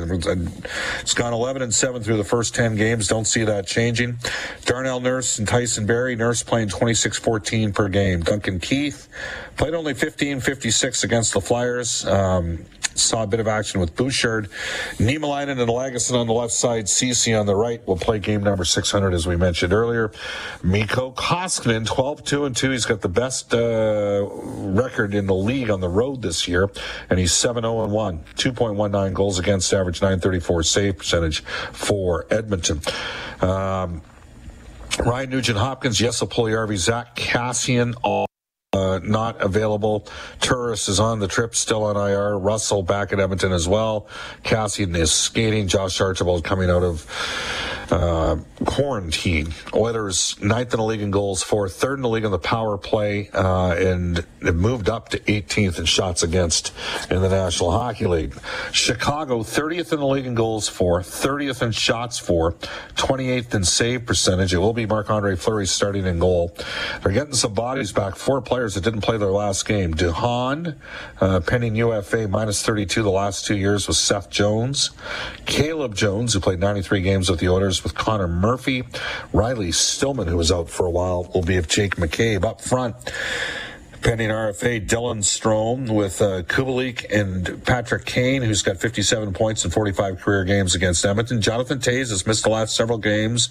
It's 1.00 1.14
gone 1.14 1.32
11 1.32 1.62
and 1.62 1.72
7 1.72 2.02
through 2.02 2.16
the 2.16 2.24
first 2.24 2.56
10 2.56 2.74
games. 2.74 3.06
Don't 3.06 3.24
see 3.24 3.44
that 3.44 3.68
changing. 3.68 4.18
Darnell 4.64 4.98
Nurse 4.98 5.38
and 5.38 5.46
Tyson 5.46 5.86
Barrie. 5.86 6.16
Nurse 6.16 6.42
playing 6.42 6.70
26 6.70 7.18
14 7.18 7.72
per 7.72 7.88
game. 7.88 8.20
Duncan 8.20 8.58
Keith 8.58 9.08
played 9.56 9.74
only 9.74 9.94
15 9.94 10.40
56 10.40 11.04
against 11.04 11.34
the 11.34 11.40
Flyers. 11.40 12.04
Um, 12.04 12.64
saw 12.94 13.22
a 13.22 13.26
bit 13.26 13.40
of 13.40 13.48
action 13.48 13.80
with 13.80 13.94
Bouchard. 13.96 14.48
Niemelainen 14.98 15.60
and 15.60 15.68
Lagesson 15.68 16.14
on 16.14 16.26
the 16.26 16.32
left 16.32 16.52
side. 16.52 16.88
Ceci 16.88 17.34
on 17.34 17.46
the 17.46 17.54
right 17.54 17.86
will 17.86 17.96
play 17.96 18.18
game 18.18 18.42
number 18.42 18.64
600, 18.64 19.14
as 19.14 19.26
we 19.26 19.36
mentioned 19.36 19.72
earlier. 19.72 20.10
Mikko 20.62 21.12
Koskinen, 21.12 21.86
12 21.86 22.24
2 22.24 22.44
and 22.44 22.56
2. 22.56 22.70
He's 22.70 22.86
got 22.86 23.00
the 23.00 23.08
best 23.08 23.54
uh, 23.54 24.26
record 24.30 25.14
in 25.14 25.26
the 25.26 25.34
league 25.34 25.70
on 25.70 25.80
the 25.80 25.88
road 25.88 26.22
this 26.22 26.48
year, 26.48 26.70
and 27.10 27.18
he's 27.18 27.32
7 27.32 27.62
0 27.62 27.84
and 27.84 27.92
1. 27.92 28.24
2.19 28.36 29.14
goals 29.14 29.38
against 29.38 29.72
average, 29.72 30.00
934 30.00 30.62
save 30.62 30.98
percentage 30.98 31.40
for 31.72 32.26
Edmonton. 32.30 32.80
Um, 33.40 34.02
Ryan 35.04 35.30
Nugent 35.30 35.58
Hopkins, 35.58 35.98
Jesse 35.98 36.26
Puljujarvi, 36.26 36.76
Zach 36.76 37.16
Kassian, 37.16 37.94
all 38.02 38.26
not 39.04 39.40
available. 39.40 40.06
Turris 40.40 40.88
is 40.88 41.00
on 41.00 41.20
the 41.20 41.28
trip, 41.28 41.54
still 41.54 41.84
on 41.84 41.96
IR. 41.96 42.38
Russell 42.38 42.82
back 42.82 43.12
at 43.12 43.20
Edmonton 43.20 43.52
as 43.52 43.68
well. 43.68 44.06
Kassian 44.44 44.96
is 44.96 45.12
skating. 45.12 45.68
Josh 45.68 46.00
Archibald 46.00 46.44
coming 46.44 46.70
out 46.70 46.82
of 46.82 47.06
uh, 47.92 48.36
quarantine. 48.64 49.52
Oilers 49.74 50.40
ninth 50.40 50.72
in 50.72 50.78
the 50.78 50.84
league 50.84 51.02
in 51.02 51.10
goals 51.10 51.42
for, 51.42 51.68
third 51.68 51.98
in 51.98 52.02
the 52.02 52.08
league 52.08 52.24
in 52.24 52.30
the 52.30 52.38
power 52.38 52.78
play, 52.78 53.28
uh, 53.34 53.74
and 53.74 54.24
it 54.40 54.54
moved 54.54 54.88
up 54.88 55.10
to 55.10 55.18
18th 55.18 55.78
in 55.78 55.84
shots 55.84 56.22
against 56.22 56.72
in 57.10 57.20
the 57.20 57.28
National 57.28 57.70
Hockey 57.70 58.06
League. 58.06 58.34
Chicago 58.72 59.40
30th 59.40 59.92
in 59.92 60.00
the 60.00 60.06
league 60.06 60.26
in 60.26 60.34
goals 60.34 60.68
for, 60.68 61.00
30th 61.00 61.62
in 61.62 61.72
shots 61.72 62.18
for, 62.18 62.52
28th 62.96 63.54
in 63.54 63.64
save 63.64 64.06
percentage. 64.06 64.54
It 64.54 64.58
will 64.58 64.72
be 64.72 64.86
Marc 64.86 65.10
Andre 65.10 65.36
Fleury 65.36 65.66
starting 65.66 66.06
in 66.06 66.18
goal. 66.18 66.56
They're 67.02 67.12
getting 67.12 67.34
some 67.34 67.52
bodies 67.52 67.92
back. 67.92 68.16
Four 68.16 68.40
players 68.40 68.74
that 68.74 68.84
didn't 68.84 68.91
play 69.00 69.16
their 69.16 69.30
last 69.30 69.66
game. 69.66 69.94
Duhan, 69.94 70.76
uh, 71.20 71.40
pending 71.40 71.76
UFA 71.76 72.28
minus 72.28 72.62
32 72.62 73.02
the 73.02 73.10
last 73.10 73.46
two 73.46 73.56
years 73.56 73.88
with 73.88 73.96
Seth 73.96 74.28
Jones. 74.28 74.90
Caleb 75.46 75.94
Jones, 75.94 76.34
who 76.34 76.40
played 76.40 76.60
93 76.60 77.00
games 77.00 77.30
with 77.30 77.40
the 77.40 77.48
Oilers 77.48 77.82
with 77.82 77.94
Connor 77.94 78.28
Murphy. 78.28 78.84
Riley 79.32 79.72
Stillman, 79.72 80.28
who 80.28 80.36
was 80.36 80.52
out 80.52 80.68
for 80.68 80.86
a 80.86 80.90
while, 80.90 81.30
will 81.34 81.42
be 81.42 81.56
with 81.56 81.68
Jake 81.68 81.96
McCabe 81.96 82.44
up 82.44 82.60
front. 82.60 82.96
Pending 84.02 84.30
RFA, 84.30 84.84
Dylan 84.84 85.22
Strome 85.22 85.88
with 85.88 86.20
uh, 86.20 86.42
Kubalik 86.42 87.06
and 87.10 87.64
Patrick 87.64 88.04
Kane, 88.04 88.42
who's 88.42 88.60
got 88.60 88.78
57 88.78 89.32
points 89.32 89.64
in 89.64 89.70
45 89.70 90.20
career 90.20 90.44
games 90.44 90.74
against 90.74 91.04
Edmonton. 91.06 91.40
Jonathan 91.40 91.78
Toews 91.78 92.10
has 92.10 92.26
missed 92.26 92.42
the 92.42 92.50
last 92.50 92.74
several 92.74 92.98
games. 92.98 93.48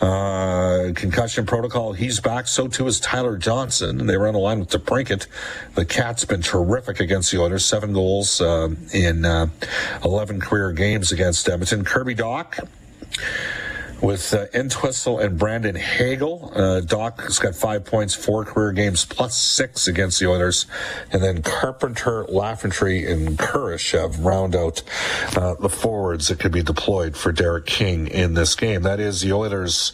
Uh, 0.00 0.90
concussion 0.96 1.46
protocol, 1.46 1.92
he's 1.92 2.18
back. 2.18 2.48
So 2.48 2.66
too 2.66 2.86
is 2.88 2.98
Tyler 2.98 3.36
Johnson. 3.36 4.06
They 4.06 4.16
were 4.16 4.26
on 4.26 4.34
the 4.34 4.40
line 4.40 4.58
with. 4.58 4.70
The 4.70 5.84
Cat's 5.88 6.24
been 6.24 6.42
terrific 6.42 6.98
against 6.98 7.30
the 7.30 7.40
Oilers. 7.40 7.64
Seven 7.64 7.92
goals 7.92 8.40
uh, 8.40 8.70
in 8.92 9.24
uh, 9.24 9.46
11 10.04 10.40
career 10.40 10.72
games 10.72 11.12
against 11.12 11.48
Edmonton. 11.48 11.84
Kirby 11.84 12.16
Dach 12.16 12.66
with 14.00 14.34
uh, 14.34 14.46
Entwistle 14.54 15.18
and 15.18 15.38
Brandon 15.38 15.74
Hagel. 15.74 16.52
Uh, 16.54 16.80
Dach 16.80 17.20
has 17.20 17.38
got 17.38 17.54
five 17.54 17.84
points, 17.84 18.14
four 18.14 18.44
career 18.44 18.72
games, 18.72 19.04
plus 19.04 19.36
six 19.36 19.88
against 19.88 20.20
the 20.20 20.28
Oilers. 20.28 20.66
And 21.10 21.22
then 21.22 21.42
Carpenter, 21.42 22.24
Lafferty, 22.24 23.06
and 23.06 23.38
Kurashev 23.38 24.24
round 24.24 24.54
out 24.54 24.82
uh, 25.36 25.54
the 25.54 25.68
forwards 25.68 26.28
that 26.28 26.38
could 26.38 26.52
be 26.52 26.62
deployed 26.62 27.16
for 27.16 27.32
Derek 27.32 27.66
King 27.66 28.06
in 28.08 28.34
this 28.34 28.54
game. 28.54 28.82
That 28.82 29.00
is 29.00 29.20
the 29.20 29.32
Oilers. 29.32 29.92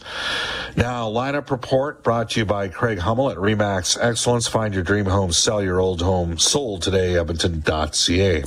Now, 0.76 1.08
lineup 1.08 1.50
report 1.50 2.02
brought 2.02 2.30
to 2.30 2.40
you 2.40 2.46
by 2.46 2.68
Craig 2.68 2.98
Hummel 2.98 3.30
at 3.30 3.36
Remax 3.36 3.98
Excellence. 4.00 4.46
Find 4.46 4.74
your 4.74 4.82
dream 4.82 5.06
home, 5.06 5.32
sell 5.32 5.62
your 5.62 5.80
old 5.80 6.02
home. 6.02 6.38
Sold 6.38 6.82
today, 6.82 7.16
Edmonton.ca. 7.18 8.44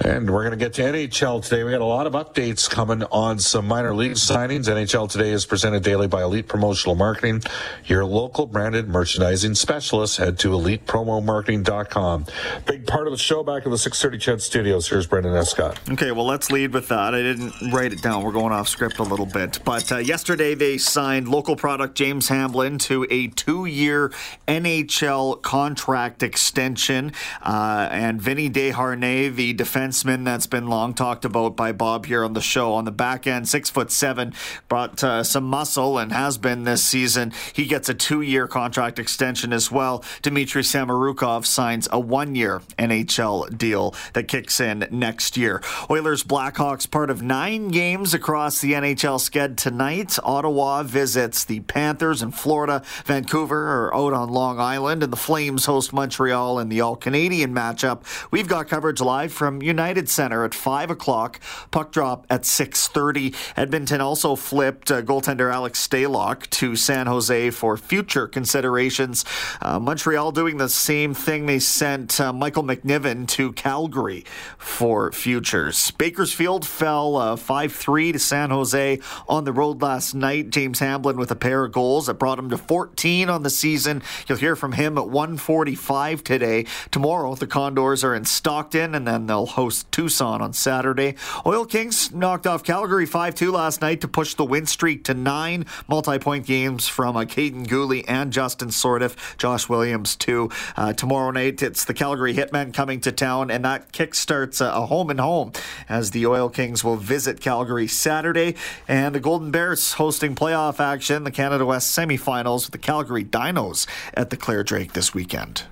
And 0.00 0.30
we're 0.30 0.42
going 0.42 0.50
to 0.50 0.56
get 0.56 0.72
to 0.74 0.82
NHL 0.82 1.44
today. 1.44 1.64
We 1.64 1.70
got 1.70 1.80
a 1.80 1.84
lot 1.84 2.06
of 2.06 2.14
updates 2.14 2.68
coming 2.68 3.02
on 3.04 3.38
some 3.38 3.68
minor 3.68 3.94
league 3.94 4.12
signings. 4.12 4.66
NHL 4.68 5.08
today 5.08 5.30
is 5.30 5.44
presented 5.46 5.82
daily 5.82 6.08
by 6.08 6.22
Elite 6.22 6.48
Promotional 6.48 6.94
Marketing, 6.94 7.42
your 7.84 8.04
local 8.04 8.46
branded 8.46 8.88
merchandising 8.88 9.54
specialist. 9.54 10.16
Head 10.16 10.38
to 10.40 10.48
elitepromomarketing.com. 10.48 12.26
Big 12.66 12.86
part 12.86 13.06
of 13.06 13.12
the 13.12 13.18
show 13.18 13.42
back 13.42 13.64
in 13.64 13.70
the 13.70 13.78
630 13.78 14.18
CHED 14.18 14.42
studios. 14.42 14.88
Here's 14.88 15.06
Brendan 15.06 15.34
Escott. 15.34 15.78
Okay, 15.90 16.10
well, 16.10 16.26
let's 16.26 16.50
lead 16.50 16.72
with 16.72 16.88
that. 16.88 17.14
I 17.14 17.22
didn't 17.22 17.52
write 17.72 17.92
it 17.92 18.02
down. 18.02 18.24
We're 18.24 18.32
going 18.32 18.52
off 18.52 18.68
script 18.68 18.98
a 18.98 19.04
little 19.04 19.26
bit. 19.26 19.60
But 19.64 19.92
uh, 19.92 19.98
yesterday 19.98 20.54
they 20.54 20.78
signed 20.78 21.28
local 21.28 21.54
product 21.54 21.94
James 21.96 22.28
Hamblin 22.28 22.78
to 22.78 23.06
a 23.10 23.28
two 23.28 23.66
year 23.66 24.12
NHL 24.48 25.42
contract 25.42 26.22
extension. 26.22 27.12
Uh, 27.42 27.88
and 27.90 28.20
Vinny 28.20 28.48
Desharnais, 28.48 29.34
the 29.34 29.52
defense 29.52 29.81
defenseman 29.82 30.24
that's 30.24 30.46
been 30.46 30.66
long 30.68 30.94
talked 30.94 31.24
about 31.24 31.56
by 31.56 31.72
Bob 31.72 32.06
here 32.06 32.24
on 32.24 32.34
the 32.34 32.40
show. 32.40 32.72
On 32.74 32.84
the 32.84 32.92
back 32.92 33.26
end, 33.26 33.48
six 33.48 33.68
foot 33.68 33.90
seven, 33.90 34.32
brought 34.68 35.02
uh, 35.02 35.24
some 35.24 35.44
muscle 35.44 35.98
and 35.98 36.12
has 36.12 36.38
been 36.38 36.64
this 36.64 36.84
season. 36.84 37.32
He 37.52 37.66
gets 37.66 37.88
a 37.88 37.94
two 37.94 38.20
year 38.20 38.46
contract 38.46 38.98
extension 38.98 39.52
as 39.52 39.70
well. 39.70 40.04
Dmitry 40.22 40.62
Samorukov 40.62 41.46
signs 41.46 41.88
a 41.90 41.98
one 41.98 42.34
year 42.34 42.62
NHL 42.78 43.56
deal 43.56 43.94
that 44.12 44.28
kicks 44.28 44.60
in 44.60 44.86
next 44.90 45.36
year. 45.36 45.60
Oilers 45.90 46.22
Blackhawks 46.22 46.88
part 46.90 47.10
of 47.10 47.22
nine 47.22 47.68
games 47.68 48.14
across 48.14 48.60
the 48.60 48.72
NHL 48.72 49.18
sked 49.18 49.56
tonight. 49.56 50.18
Ottawa 50.22 50.82
visits 50.82 51.44
the 51.44 51.60
Panthers 51.60 52.22
in 52.22 52.30
Florida. 52.30 52.82
Vancouver 53.04 53.86
are 53.86 53.94
out 53.94 54.12
on 54.12 54.28
Long 54.28 54.60
Island, 54.60 55.02
and 55.02 55.12
the 55.12 55.16
Flames 55.16 55.66
host 55.66 55.92
Montreal 55.92 56.58
in 56.58 56.68
the 56.68 56.80
All 56.80 56.96
Canadian 56.96 57.52
matchup. 57.52 58.02
We've 58.30 58.48
got 58.48 58.68
coverage 58.68 59.00
live 59.00 59.32
from 59.32 59.60
United. 59.72 60.08
Center 60.08 60.44
at 60.44 60.54
5 60.54 60.90
o'clock. 60.90 61.40
Puck 61.70 61.92
drop 61.92 62.26
at 62.28 62.42
6.30. 62.42 63.34
Edmonton 63.56 64.00
also 64.00 64.36
flipped 64.36 64.90
uh, 64.90 65.00
goaltender 65.00 65.52
Alex 65.52 65.86
Stalock 65.86 66.48
to 66.50 66.76
San 66.76 67.06
Jose 67.06 67.50
for 67.50 67.76
future 67.78 68.26
considerations. 68.26 69.24
Uh, 69.62 69.78
Montreal 69.78 70.30
doing 70.32 70.58
the 70.58 70.68
same 70.68 71.14
thing. 71.14 71.46
They 71.46 71.58
sent 71.58 72.20
uh, 72.20 72.32
Michael 72.32 72.62
McNiven 72.62 73.26
to 73.28 73.52
Calgary 73.52 74.24
for 74.58 75.10
futures. 75.12 75.90
Bakersfield 75.92 76.66
fell 76.66 77.12
5-3 77.12 78.10
uh, 78.10 78.12
to 78.12 78.18
San 78.18 78.50
Jose 78.50 78.98
on 79.28 79.44
the 79.44 79.52
road 79.52 79.80
last 79.80 80.14
night. 80.14 80.50
James 80.50 80.78
Hamblin 80.80 81.16
with 81.16 81.30
a 81.30 81.36
pair 81.36 81.64
of 81.64 81.72
goals 81.72 82.06
that 82.06 82.14
brought 82.14 82.38
him 82.38 82.50
to 82.50 82.58
14 82.58 83.30
on 83.30 83.42
the 83.42 83.50
season. 83.50 84.02
You'll 84.28 84.38
hear 84.38 84.56
from 84.56 84.72
him 84.72 84.98
at 84.98 85.04
1:45 85.04 86.22
today. 86.22 86.66
Tomorrow, 86.90 87.36
the 87.36 87.46
Condors 87.46 88.04
are 88.04 88.14
in 88.14 88.26
Stockton, 88.26 88.94
and 88.94 89.06
then 89.06 89.26
they'll 89.26 89.46
host 89.46 89.61
Tucson 89.70 90.42
on 90.42 90.52
Saturday. 90.52 91.14
Oil 91.46 91.64
Kings 91.64 92.12
knocked 92.12 92.46
off 92.46 92.64
Calgary 92.64 93.06
5 93.06 93.34
2 93.34 93.52
last 93.52 93.80
night 93.80 94.00
to 94.00 94.08
push 94.08 94.34
the 94.34 94.44
win 94.44 94.66
streak 94.66 95.04
to 95.04 95.14
nine 95.14 95.66
multi 95.88 96.18
point 96.18 96.46
games 96.46 96.88
from 96.88 97.16
uh, 97.16 97.20
Kaiden 97.20 97.66
Guhle 97.66 98.04
and 98.08 98.32
Justin 98.32 98.68
Sourdif. 98.68 99.36
Josh 99.36 99.68
Williams, 99.68 100.16
too. 100.16 100.50
Uh, 100.76 100.92
tomorrow 100.92 101.30
night, 101.30 101.62
it's 101.62 101.84
the 101.84 101.94
Calgary 101.94 102.34
Hitmen 102.34 102.74
coming 102.74 103.00
to 103.02 103.12
town, 103.12 103.50
and 103.50 103.64
that 103.64 103.92
kickstarts 103.92 104.60
a, 104.60 104.72
a 104.72 104.86
home 104.86 105.10
and 105.10 105.20
home 105.20 105.52
as 105.88 106.10
the 106.10 106.26
Oil 106.26 106.48
Kings 106.48 106.82
will 106.82 106.96
visit 106.96 107.40
Calgary 107.40 107.86
Saturday. 107.86 108.54
And 108.88 109.14
the 109.14 109.20
Golden 109.20 109.50
Bears 109.50 109.94
hosting 109.94 110.34
playoff 110.34 110.80
action, 110.80 111.24
the 111.24 111.30
Canada 111.30 111.64
West 111.64 111.96
semifinals 111.96 112.64
with 112.64 112.72
the 112.72 112.78
Calgary 112.78 113.24
Dinos 113.24 113.86
at 114.14 114.30
the 114.30 114.36
Clare 114.36 114.64
Drake 114.64 114.92
this 114.92 115.14
weekend. 115.14 115.64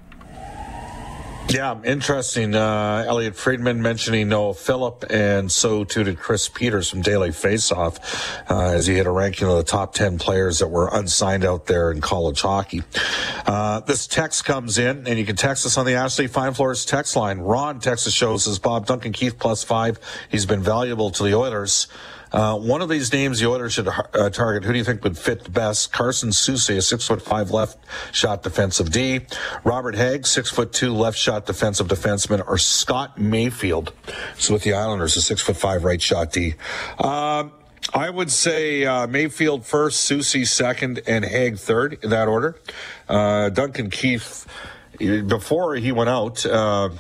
Yeah, 1.53 1.81
interesting. 1.85 2.55
Uh, 2.55 3.05
Elliotte 3.09 3.35
Friedman 3.35 3.83
mentioning 3.83 4.29
Noah 4.29 4.55
Philp, 4.55 5.05
and 5.11 5.51
so 5.51 5.83
too 5.83 6.05
did 6.05 6.19
Chris 6.19 6.49
Peters 6.49 6.89
from 6.89 7.03
Daily 7.03 7.31
Faceoff, 7.31 7.99
uh, 8.49 8.71
as 8.71 8.87
he 8.87 8.97
had 8.97 9.07
a 9.07 9.11
ranking 9.11 9.49
of 9.49 9.57
the 9.57 9.65
top 9.65 9.93
10 9.93 10.19
players 10.19 10.61
that 10.61 10.69
were 10.69 10.89
unsigned 10.93 11.45
out 11.45 11.67
there 11.67 11.91
in 11.91 12.01
college 12.01 12.41
hockey. 12.41 12.83
Uh, 13.47 13.81
this 13.81 14.07
text 14.07 14.45
comes 14.45 14.79
in, 14.79 15.09
and 15.09 15.19
you 15.19 15.27
can 15.27 15.35
text 15.35 15.67
us 15.67 15.77
on 15.77 15.87
the 15.87 15.95
Ashley 15.95 16.29
Fine 16.29 16.55
Floors 16.55 16.85
text 16.85 17.17
line. 17.17 17.39
Ron 17.39 17.81
Texas 17.81 18.15
shows 18.15 18.45
says 18.45 18.61
Bob 18.61 18.87
Duncan 18.87 19.13
Keith 19.13 19.39
plus 19.39 19.65
five. 19.65 19.99
He's 20.31 20.47
been 20.47 20.63
valuable 20.63 21.11
to 21.11 21.23
the 21.25 21.35
Oilers. 21.35 21.89
Uh, 22.33 22.57
one 22.59 22.83
of 22.83 22.89
these 22.89 23.13
names 23.13 23.41
the 23.41 23.49
Oilers 23.49 23.73
should 23.73 23.89
uh, 23.89 24.31
target. 24.31 24.65
Who 24.65 24.73
do 24.73 24.79
you 24.79 24.85
think 24.85 25.03
would 25.05 25.19
fit 25.19 25.45
the 25.45 25.51
best? 25.51 25.93
Carson 25.93 26.31
Soucy, 26.31 26.77
a 26.77 26.83
six 26.83 27.07
foot 27.07 27.23
five 27.23 27.51
left 27.51 27.79
shot 28.13 28.43
defensive 28.43 28.91
D. 28.91 29.21
Robert 29.65 29.95
Hägg, 29.95 30.27
six 30.27 30.51
foot 30.51 30.73
two 30.73 30.95
left 30.95 31.19
shot 31.19 31.47
defensive 31.47 31.89
defenseman, 31.89 32.47
or 32.47 32.59
Scott 32.59 33.19
Mayfield. 33.19 33.93
So 34.37 34.55
with 34.55 34.63
the 34.63 34.75
Islanders, 34.75 35.17
a 35.17 35.23
six 35.23 35.43
foot 35.43 35.57
five 35.57 35.85
right 35.85 36.01
shot 36.01 36.33
D. 36.33 36.55
Um, 36.99 37.53
I 37.93 38.09
would 38.09 38.31
say 38.31 38.85
uh, 38.85 39.07
Mayfield 39.07 39.65
first, 39.67 40.09
Soucy 40.09 40.47
second, 40.47 41.01
and 41.07 41.25
Hägg 41.25 41.59
third 41.59 41.99
in 42.03 42.11
that 42.11 42.29
order. 42.29 42.57
Uh, 43.09 43.49
Duncan 43.49 43.91
Keith, 43.91 44.47
before 44.99 45.75
he 45.75 45.91
went 45.91 46.11
out, 46.11 46.47
uh, 46.47 46.91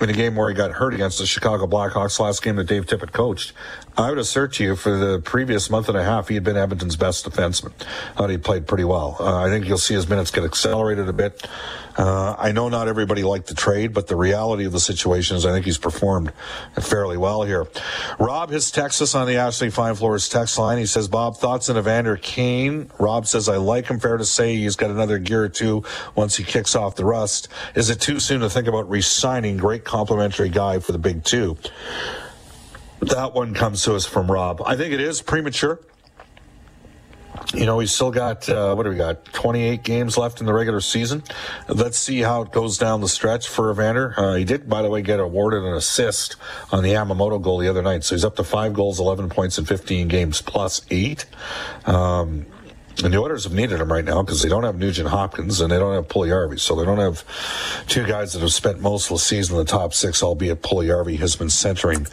in 0.00 0.10
a 0.10 0.12
game 0.12 0.34
where 0.36 0.48
he 0.48 0.54
got 0.54 0.72
hurt 0.72 0.94
against 0.94 1.18
the 1.18 1.26
Chicago 1.26 1.66
Blackhawks 1.66 2.18
last 2.18 2.42
game 2.42 2.56
that 2.56 2.66
Dave 2.66 2.86
Tippett 2.86 3.12
coached. 3.12 3.52
I 3.96 4.08
would 4.08 4.18
assert 4.18 4.54
to 4.54 4.64
you 4.64 4.76
for 4.76 4.96
the 4.96 5.20
previous 5.20 5.70
month 5.70 5.88
and 5.88 5.96
a 5.96 6.02
half, 6.02 6.28
he 6.28 6.34
had 6.34 6.42
been 6.42 6.56
Edmonton's 6.56 6.96
best 6.96 7.24
defenseman. 7.24 7.72
Thought 8.16 8.30
he 8.30 8.38
played 8.38 8.66
pretty 8.66 8.84
well. 8.84 9.16
Uh, 9.20 9.44
I 9.44 9.48
think 9.48 9.66
you'll 9.66 9.78
see 9.78 9.94
his 9.94 10.08
minutes 10.08 10.32
get 10.32 10.44
accelerated 10.44 11.08
a 11.08 11.12
bit. 11.12 11.46
Uh, 11.96 12.34
I 12.36 12.50
know 12.50 12.68
not 12.68 12.88
everybody 12.88 13.22
liked 13.22 13.46
the 13.46 13.54
trade, 13.54 13.94
but 13.94 14.08
the 14.08 14.16
reality 14.16 14.64
of 14.64 14.72
the 14.72 14.80
situation 14.80 15.36
is 15.36 15.46
I 15.46 15.52
think 15.52 15.64
he's 15.64 15.78
performed 15.78 16.32
fairly 16.80 17.16
well 17.16 17.44
here. 17.44 17.68
Rob 18.18 18.50
has 18.50 18.72
texted 18.72 19.02
us 19.02 19.14
on 19.14 19.28
the 19.28 19.36
Ashley 19.36 19.70
Fine 19.70 19.94
Floors 19.94 20.28
text 20.28 20.58
line. 20.58 20.78
He 20.78 20.86
says, 20.86 21.06
Bob, 21.06 21.36
thoughts 21.36 21.70
on 21.70 21.78
Evander 21.78 22.16
Kane? 22.16 22.90
Rob 22.98 23.28
says, 23.28 23.48
I 23.48 23.58
like 23.58 23.86
him. 23.86 24.00
Fair 24.00 24.16
to 24.16 24.24
say 24.24 24.56
he's 24.56 24.74
got 24.74 24.90
another 24.90 25.18
gear 25.18 25.44
or 25.44 25.48
two 25.48 25.84
once 26.16 26.36
he 26.36 26.42
kicks 26.42 26.74
off 26.74 26.96
the 26.96 27.04
rust. 27.04 27.46
Is 27.76 27.90
it 27.90 28.00
too 28.00 28.18
soon 28.18 28.40
to 28.40 28.50
think 28.50 28.66
about 28.66 28.90
re-signing? 28.90 29.56
Great 29.56 29.84
complimentary 29.84 30.48
guy 30.48 30.80
for 30.80 30.90
the 30.90 30.98
big 30.98 31.22
two. 31.22 31.56
That 33.08 33.34
one 33.34 33.52
comes 33.52 33.82
to 33.84 33.94
us 33.94 34.06
from 34.06 34.30
Rob. 34.30 34.62
I 34.64 34.76
think 34.76 34.94
it 34.94 35.00
is 35.00 35.20
premature. 35.20 35.78
You 37.52 37.66
know, 37.66 37.78
he's 37.78 37.92
still 37.92 38.10
got, 38.10 38.48
uh, 38.48 38.74
what 38.74 38.84
do 38.84 38.90
we 38.90 38.96
got, 38.96 39.26
28 39.26 39.82
games 39.82 40.16
left 40.16 40.40
in 40.40 40.46
the 40.46 40.54
regular 40.54 40.80
season. 40.80 41.22
Let's 41.68 41.98
see 41.98 42.20
how 42.20 42.42
it 42.42 42.52
goes 42.52 42.78
down 42.78 43.00
the 43.00 43.08
stretch 43.08 43.48
for 43.48 43.70
Evander. 43.70 44.14
Uh, 44.16 44.34
he 44.34 44.44
did, 44.44 44.68
by 44.68 44.80
the 44.80 44.88
way, 44.88 45.02
get 45.02 45.20
awarded 45.20 45.64
an 45.64 45.74
assist 45.74 46.36
on 46.72 46.82
the 46.82 46.92
Yamamoto 46.92 47.40
goal 47.42 47.58
the 47.58 47.68
other 47.68 47.82
night. 47.82 48.04
So 48.04 48.14
he's 48.14 48.24
up 48.24 48.36
to 48.36 48.44
five 48.44 48.72
goals, 48.72 48.98
11 48.98 49.28
points 49.28 49.58
in 49.58 49.66
15 49.66 50.08
games, 50.08 50.40
plus 50.40 50.80
eight. 50.90 51.26
Um, 51.84 52.46
and 53.02 53.12
the 53.12 53.18
Oilers 53.18 53.44
have 53.44 53.52
needed 53.52 53.80
him 53.80 53.90
right 53.90 54.04
now 54.04 54.22
because 54.22 54.42
they 54.42 54.48
don't 54.48 54.62
have 54.62 54.76
Nugent 54.76 55.08
Hopkins 55.08 55.60
and 55.60 55.70
they 55.70 55.78
don't 55.78 55.94
have 55.94 56.08
Puljujarvi. 56.08 56.60
So 56.60 56.76
they 56.76 56.84
don't 56.84 56.98
have 56.98 57.24
two 57.88 58.04
guys 58.04 58.32
that 58.32 58.40
have 58.40 58.52
spent 58.52 58.80
most 58.80 59.10
of 59.10 59.16
the 59.16 59.18
season 59.18 59.56
in 59.56 59.64
the 59.64 59.70
top 59.70 59.94
six, 59.94 60.22
albeit 60.22 60.62
Puljujarvi 60.62 61.18
has 61.18 61.34
been 61.36 61.50
centering, 61.50 62.06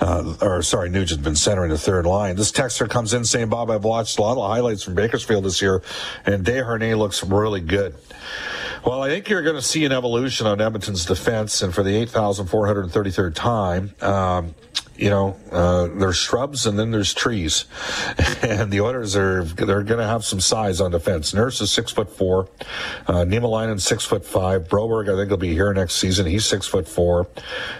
uh, 0.00 0.36
or 0.40 0.62
sorry, 0.62 0.90
Nugent's 0.90 1.24
been 1.24 1.36
centering 1.36 1.70
the 1.70 1.78
third 1.78 2.06
line. 2.06 2.36
This 2.36 2.52
texter 2.52 2.88
comes 2.88 3.14
in 3.14 3.24
saying, 3.24 3.48
Bob, 3.48 3.70
I've 3.70 3.84
watched 3.84 4.18
a 4.18 4.22
lot 4.22 4.36
of 4.36 4.48
highlights 4.48 4.82
from 4.82 4.94
Bakersfield 4.94 5.44
this 5.44 5.60
year 5.60 5.82
and 6.24 6.44
Desharnais 6.44 6.96
looks 6.96 7.22
really 7.24 7.60
good. 7.60 7.94
Well, 8.84 9.02
I 9.02 9.08
think 9.08 9.28
you're 9.28 9.42
going 9.42 9.56
to 9.56 9.62
see 9.62 9.84
an 9.84 9.92
evolution 9.92 10.46
on 10.46 10.60
Edmonton's 10.60 11.04
defense, 11.04 11.62
and 11.62 11.74
for 11.74 11.82
the 11.82 11.90
8,433rd 12.06 13.34
time, 13.34 13.92
um, 14.00 14.54
you 14.98 15.10
know, 15.10 15.36
uh, 15.52 15.86
there's 15.86 16.16
shrubs 16.16 16.66
and 16.66 16.76
then 16.76 16.90
there's 16.90 17.14
trees, 17.14 17.66
and 18.42 18.72
the 18.72 18.80
Oilers 18.80 19.14
are 19.14 19.44
they're 19.44 19.84
going 19.84 20.00
to 20.00 20.06
have 20.06 20.24
some 20.24 20.40
size 20.40 20.80
on 20.80 20.90
defense. 20.90 21.32
Nurse 21.32 21.60
is 21.60 21.70
six 21.70 21.92
foot 21.92 22.10
four, 22.10 22.48
uh, 23.06 23.24
Niemelainen 23.24 23.80
six 23.80 24.04
foot 24.04 24.26
five. 24.26 24.68
Broberg, 24.68 25.12
I 25.12 25.16
think, 25.16 25.30
will 25.30 25.36
be 25.36 25.52
here 25.52 25.72
next 25.72 25.94
season. 25.94 26.26
He's 26.26 26.44
six 26.44 26.66
foot 26.66 26.88
four. 26.88 27.28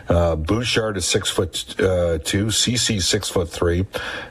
Uh, 0.08 0.36
Bouchard 0.36 0.96
is 0.96 1.06
six 1.06 1.28
foot 1.28 1.78
uh, 1.80 2.18
two. 2.18 2.52
Ceci 2.52 3.00
six 3.00 3.28
foot 3.28 3.48
three. 3.48 3.84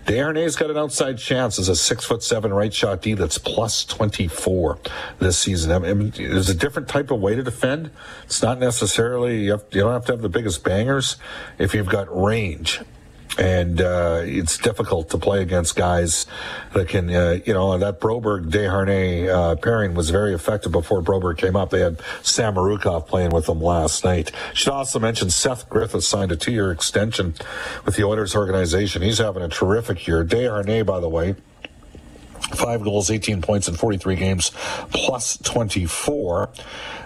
Desharnais's 0.06 0.56
got 0.56 0.72
an 0.72 0.78
outside 0.78 1.18
chance 1.18 1.60
as 1.60 1.68
a 1.68 1.76
six 1.76 2.06
foot 2.06 2.24
seven 2.24 2.54
right 2.54 2.74
shot 2.74 3.02
D 3.02 3.14
that's 3.16 3.38
plus 3.38 3.84
twenty 3.84 4.30
four 4.30 4.80
this 5.20 5.38
season. 5.38 5.72
I 5.72 5.94
mean, 5.94 6.14
there's 6.16 6.50
a 6.50 6.56
different 6.56 6.88
type 6.88 7.12
of 7.12 7.20
way 7.20 7.36
to 7.36 7.44
defend. 7.44 7.92
It's 8.24 8.42
not 8.42 8.60
necessarily 8.60 9.44
you, 9.44 9.52
have, 9.52 9.66
you 9.72 9.82
don't 9.82 9.92
have 9.92 10.06
to 10.06 10.14
have 10.14 10.22
the 10.22 10.30
biggest 10.30 10.64
bangers 10.64 11.18
if 11.60 11.74
you've 11.74 11.90
got 11.90 12.08
range 12.16 12.77
and 13.38 13.82
uh, 13.82 14.22
it's 14.24 14.58
difficult 14.58 15.10
to 15.10 15.18
play 15.18 15.42
against 15.42 15.76
guys 15.76 16.26
that 16.74 16.88
can, 16.88 17.10
uh, 17.10 17.40
you 17.46 17.54
know, 17.54 17.78
that 17.78 18.00
Broberg 18.00 18.50
Desharnais 18.50 19.30
uh, 19.30 19.56
pairing 19.56 19.94
was 19.94 20.10
very 20.10 20.34
effective 20.34 20.72
before 20.72 21.02
Broberg 21.02 21.38
came 21.38 21.56
up. 21.56 21.70
They 21.70 21.82
had 21.82 22.00
Samorukov 22.24 23.08
playing 23.08 23.32
with 23.32 23.46
them 23.46 23.62
last 23.62 24.04
night. 24.04 24.32
Should 24.54 24.70
also 24.74 25.00
mention 25.00 25.30
Seth 25.30 25.70
Griffith 25.70 26.04
signed 26.04 26.32
a 26.32 26.36
two-year 26.36 26.72
extension 26.72 27.36
with 27.86 27.96
the 27.96 28.04
Oilers 28.04 28.36
organization. 28.36 29.02
He's 29.02 29.20
having 29.20 29.44
a 29.44 29.50
terrific 29.50 30.08
year. 30.08 30.26
Desharnais, 30.26 30.86
by 30.86 31.00
the 31.00 31.10
way. 31.10 31.36
Five 32.54 32.84
goals, 32.84 33.12
18 33.12 33.42
points 33.42 33.68
in 33.68 33.76
43 33.76 34.16
games, 34.16 34.52
plus 34.92 35.38
24. 35.38 36.50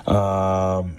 Um, 0.06 0.98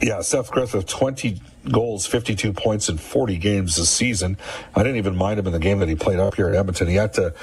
yeah, 0.00 0.20
Seth 0.22 0.50
Griffith, 0.50 0.86
20 0.86 1.40
goals, 1.70 2.06
52 2.06 2.52
points 2.52 2.88
in 2.88 2.98
40 2.98 3.36
games 3.38 3.76
this 3.76 3.90
season. 3.90 4.36
I 4.74 4.82
didn't 4.82 4.96
even 4.96 5.16
mind 5.16 5.38
him 5.38 5.46
in 5.46 5.52
the 5.52 5.58
game 5.58 5.78
that 5.80 5.88
he 5.88 5.94
played 5.94 6.18
up 6.18 6.34
here 6.34 6.48
in 6.48 6.54
Edmonton. 6.54 6.88
He 6.88 6.94
had 6.94 7.12
to, 7.14 7.34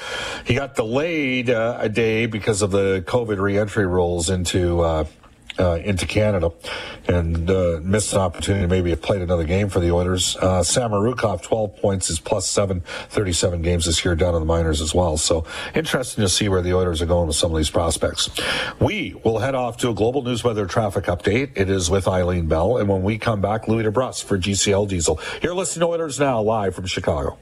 he 0.44 0.54
got 0.54 0.74
delayed 0.74 1.50
uh, 1.50 1.78
a 1.80 1.88
day 1.88 2.26
because 2.26 2.62
of 2.62 2.70
the 2.70 3.02
COVID 3.06 3.38
reentry 3.38 3.86
rules 3.86 4.30
into. 4.30 4.80
Uh, 4.80 5.04
uh, 5.58 5.74
into 5.84 6.06
Canada 6.06 6.50
and 7.08 7.50
uh, 7.50 7.80
missed 7.82 8.12
an 8.12 8.20
opportunity 8.20 8.66
maybe 8.66 8.90
have 8.90 9.02
played 9.02 9.22
another 9.22 9.44
game 9.44 9.68
for 9.68 9.80
the 9.80 9.90
Oilers. 9.90 10.36
Uh, 10.36 10.60
Samorukov, 10.60 11.42
12 11.42 11.76
points, 11.76 12.10
is 12.10 12.18
plus 12.18 12.48
seven, 12.48 12.82
37 13.08 13.62
games 13.62 13.86
this 13.86 14.04
year 14.04 14.14
down 14.14 14.34
in 14.34 14.40
the 14.40 14.46
minors 14.46 14.80
as 14.80 14.94
well. 14.94 15.16
So 15.16 15.44
interesting 15.74 16.22
to 16.22 16.28
see 16.28 16.48
where 16.48 16.62
the 16.62 16.74
Oilers 16.74 17.00
are 17.02 17.06
going 17.06 17.26
with 17.26 17.36
some 17.36 17.50
of 17.50 17.56
these 17.56 17.70
prospects. 17.70 18.30
We 18.80 19.14
will 19.24 19.38
head 19.38 19.54
off 19.54 19.76
to 19.78 19.90
a 19.90 19.94
global 19.94 20.22
news 20.22 20.44
weather 20.44 20.66
traffic 20.66 21.04
update. 21.04 21.52
It 21.54 21.70
is 21.70 21.90
with 21.90 22.08
Eileen 22.08 22.46
Bell. 22.46 22.78
And 22.78 22.88
when 22.88 23.02
we 23.02 23.18
come 23.18 23.40
back, 23.40 23.68
Louis 23.68 23.84
DeBrusk 23.84 24.24
for 24.24 24.38
GCL 24.38 24.88
Diesel. 24.88 25.20
You're 25.42 25.54
listening 25.54 25.86
to 25.86 25.92
Oilers 25.92 26.18
Now 26.18 26.40
live 26.42 26.74
from 26.74 26.86
Chicago. 26.86 27.38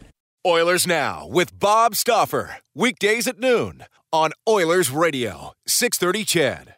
Oilers 0.46 0.86
Now 0.86 1.26
with 1.26 1.58
Bob 1.58 1.94
Stauffer. 1.94 2.58
Weekdays 2.74 3.26
at 3.26 3.38
noon 3.38 3.84
on 4.12 4.30
Oilers 4.46 4.90
Radio, 4.90 5.54
630 5.66 6.24
CHED. 6.24 6.73